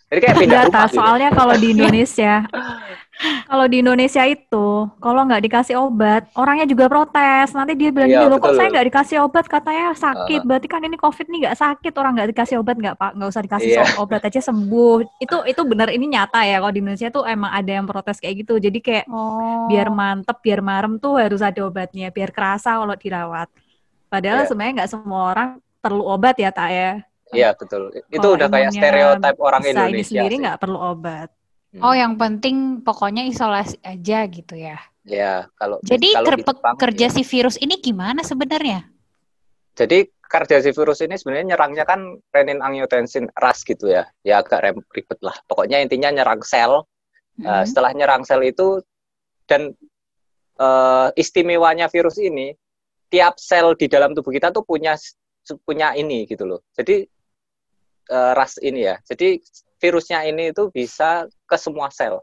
Jadi 0.05 0.19
kayak 0.21 0.35
pindah 0.37 0.61
rumah 0.69 0.85
gitu. 0.85 0.97
soalnya 0.97 1.29
kalau 1.33 1.55
di 1.57 1.67
Indonesia, 1.77 2.33
kalau 3.47 3.65
di 3.65 3.79
Indonesia 3.79 4.23
itu, 4.27 4.67
kalau 4.99 5.21
nggak 5.23 5.43
dikasih 5.47 5.75
obat, 5.79 6.27
orangnya 6.35 6.67
juga 6.67 6.91
protes. 6.91 7.55
Nanti 7.55 7.73
dia 7.79 7.89
bilang 7.89 8.11
Iya, 8.11 8.27
gitu, 8.27 8.35
kok 8.37 8.53
saya 8.59 8.67
nggak 8.71 8.87
dikasih 8.91 9.17
obat, 9.23 9.45
katanya 9.47 9.95
sakit. 9.95 10.41
Berarti 10.43 10.67
kan 10.67 10.81
ini 10.83 10.97
COVID 10.99 11.25
nih 11.31 11.39
nggak 11.47 11.57
sakit, 11.57 11.93
orang 11.95 12.11
nggak 12.19 12.29
dikasih 12.35 12.55
obat 12.59 12.75
nggak 12.75 12.95
pak, 12.99 13.11
nggak 13.15 13.29
usah 13.31 13.43
dikasih 13.43 13.69
Iya. 13.71 13.83
obat 13.97 14.21
aja 14.27 14.39
sembuh. 14.43 14.95
Itu 15.23 15.35
itu 15.47 15.61
benar 15.63 15.89
ini 15.89 16.05
nyata 16.11 16.43
ya. 16.43 16.59
Kalau 16.59 16.73
di 16.75 16.79
Indonesia 16.83 17.09
tuh 17.09 17.23
emang 17.23 17.51
ada 17.55 17.71
yang 17.71 17.85
protes 17.87 18.19
kayak 18.19 18.35
gitu. 18.43 18.59
Jadi 18.59 18.79
kayak 18.83 19.05
Oh. 19.07 19.67
biar 19.71 19.87
mantep, 19.87 20.37
biar 20.43 20.59
marem 20.59 20.99
tuh 20.99 21.15
harus 21.15 21.39
ada 21.39 21.59
obatnya, 21.63 22.11
biar 22.11 22.35
kerasa 22.35 22.75
kalau 22.75 22.95
dirawat. 22.99 23.47
Padahal 24.11 24.43
Iya. 24.43 24.47
sebenarnya 24.51 24.73
nggak 24.83 24.91
semua 24.91 25.21
orang 25.31 25.49
perlu 25.79 26.03
obat 26.03 26.35
ya, 26.35 26.49
tak 26.51 26.69
ya. 26.71 26.91
Iya 27.33 27.49
betul. 27.57 27.89
Itu 28.11 28.27
udah 28.37 28.47
kayak 28.47 28.71
stereotip 28.71 29.35
orang 29.41 29.61
Bisa 29.63 29.69
ini 29.69 29.79
Indonesia 29.81 30.09
sendiri 30.13 30.35
nggak 30.45 30.59
perlu 30.61 30.77
obat. 30.77 31.29
Hmm. 31.75 31.83
Oh, 31.83 31.91
yang 31.91 32.15
penting 32.15 32.79
pokoknya 32.87 33.27
isolasi 33.27 33.75
aja 33.83 34.23
gitu 34.31 34.55
ya. 34.55 34.79
Ya 35.03 35.51
kalau 35.59 35.77
Jadi 35.83 36.15
kalau 36.15 36.33
Jepang, 36.39 36.75
kerja 36.79 37.07
ya. 37.11 37.13
si 37.13 37.21
virus 37.27 37.59
ini 37.59 37.77
gimana 37.77 38.23
sebenarnya? 38.23 38.87
Jadi 39.75 40.07
kerja 40.23 40.63
si 40.63 40.71
virus 40.71 41.03
ini 41.03 41.19
sebenarnya 41.19 41.51
nyerangnya 41.53 41.83
kan 41.83 42.15
renin 42.31 42.63
angiotensin 42.63 43.27
ras 43.35 43.61
gitu 43.67 43.91
ya. 43.91 44.07
Ya 44.23 44.39
agak 44.39 44.63
ribet 44.95 45.19
lah. 45.19 45.35
Pokoknya 45.45 45.83
intinya 45.83 46.09
nyerang 46.15 46.41
sel. 46.47 46.87
Nah, 47.43 47.61
Hmm. 47.61 47.67
setelah 47.67 47.91
nyerang 47.91 48.23
sel 48.23 48.39
itu 48.47 48.79
dan 49.45 49.75
eh, 50.55 51.07
istimewanya 51.19 51.91
virus 51.91 52.15
ini 52.15 52.55
tiap 53.11 53.35
sel 53.35 53.75
di 53.75 53.91
dalam 53.91 54.15
tubuh 54.15 54.31
kita 54.31 54.55
tuh 54.55 54.63
punya 54.63 54.95
punya 55.67 55.91
ini 55.93 56.23
gitu 56.23 56.47
loh. 56.47 56.63
Jadi 56.71 57.03
eh, 58.07 58.31
ras 58.31 58.55
ini 58.63 58.87
ya. 58.87 58.95
Jadi 59.03 59.37
virusnya 59.85 60.25
ini 60.25 60.49
itu 60.49 60.73
bisa 60.73 61.29
ke 61.45 61.57
semua 61.61 61.93
sel. 61.93 62.17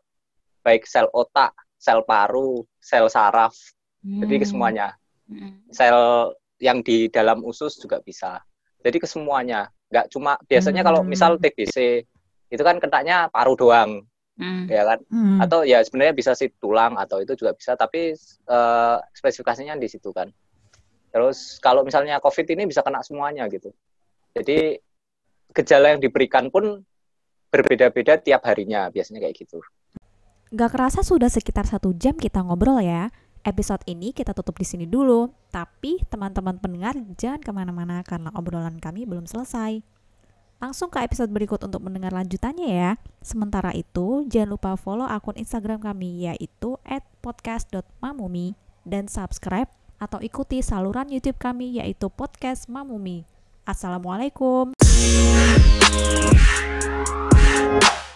Baik 0.67 0.83
sel 0.91 1.07
otak, 1.15 1.55
sel 1.79 2.03
paru, 2.03 2.67
sel 2.83 3.07
saraf, 3.07 3.55
jadi 4.03 4.43
ke 4.43 4.47
Hmm. 4.47 4.51
semuanya. 4.51 4.89
Hmm. 5.31 5.63
Sel 5.71 6.35
yang 6.59 6.83
di 6.83 7.07
dalam 7.07 7.47
usus 7.47 7.79
juga 7.79 8.03
bisa. 8.03 8.43
Jadi 8.83 8.99
ke 8.99 9.07
semuanya. 9.07 9.71
Nggak 9.95 10.11
cuma 10.11 10.35
biasanya 10.51 10.83
kalau 10.83 11.07
Hmm. 11.07 11.11
misal 11.11 11.39
TBC 11.39 12.03
itu 12.51 12.63
kan 12.67 12.83
kenanya 12.83 13.31
paru 13.31 13.55
doang, 13.55 14.03
Hmm. 14.35 14.67
ya 14.67 14.83
kan? 14.83 14.99
Hmm. 15.07 15.39
atau 15.39 15.63
ya 15.63 15.79
sebenarnya 15.87 16.15
bisa 16.17 16.33
sih 16.35 16.51
tulang 16.59 16.97
atau 16.99 17.21
itu 17.23 17.37
juga 17.39 17.53
bisa 17.55 17.77
tapi 17.77 18.17
eh, 18.49 18.97
spesifikasinya 19.15 19.77
di 19.79 19.87
situ 19.87 20.09
kan 20.11 20.29
terus 21.13 21.61
kalau 21.61 21.85
misalnya 21.85 22.17
covid 22.19 22.49
ini 22.49 22.65
bisa 22.65 22.81
kena 22.81 23.05
semuanya 23.05 23.45
gitu 23.53 23.69
jadi 24.33 24.81
gejala 25.53 25.93
yang 25.97 26.01
diberikan 26.01 26.49
pun 26.49 26.81
berbeda-beda 27.53 28.17
tiap 28.17 28.49
harinya 28.49 28.89
biasanya 28.89 29.21
kayak 29.21 29.37
gitu 29.45 29.61
Gak 30.53 30.77
kerasa 30.77 31.01
sudah 31.01 31.33
sekitar 31.33 31.65
satu 31.65 31.97
jam 31.97 32.13
kita 32.13 32.45
ngobrol 32.45 32.77
ya. 32.85 33.09
Episode 33.41 33.89
ini 33.89 34.13
kita 34.13 34.37
tutup 34.37 34.61
di 34.61 34.69
sini 34.69 34.85
dulu. 34.85 35.33
Tapi 35.49 36.05
teman-teman 36.13 36.61
pendengar 36.61 36.93
jangan 37.17 37.41
ke 37.41 37.49
mana-mana 37.57 38.05
karena 38.05 38.29
obrolan 38.37 38.77
kami 38.77 39.09
belum 39.09 39.25
selesai. 39.25 39.81
Langsung 40.61 40.93
ke 40.93 41.01
episode 41.01 41.33
berikut 41.33 41.57
untuk 41.65 41.81
mendengar 41.81 42.13
lanjutannya 42.13 42.69
ya. 42.69 42.91
Sementara 43.25 43.73
itu, 43.73 44.29
jangan 44.29 44.53
lupa 44.53 44.77
follow 44.77 45.09
akun 45.09 45.41
Instagram 45.41 45.81
kami 45.81 46.29
yaitu 46.29 46.77
@podcast.mamumi 47.25 48.53
dan 48.85 49.09
subscribe 49.09 49.73
atau 49.97 50.21
ikuti 50.21 50.61
saluran 50.61 51.09
YouTube 51.09 51.41
kami 51.41 51.81
yaitu 51.81 52.13
Podcast 52.13 52.69
Mamumi. 52.69 53.25
Assalamualaikum. 53.65 54.77
Bye. 57.81 58.12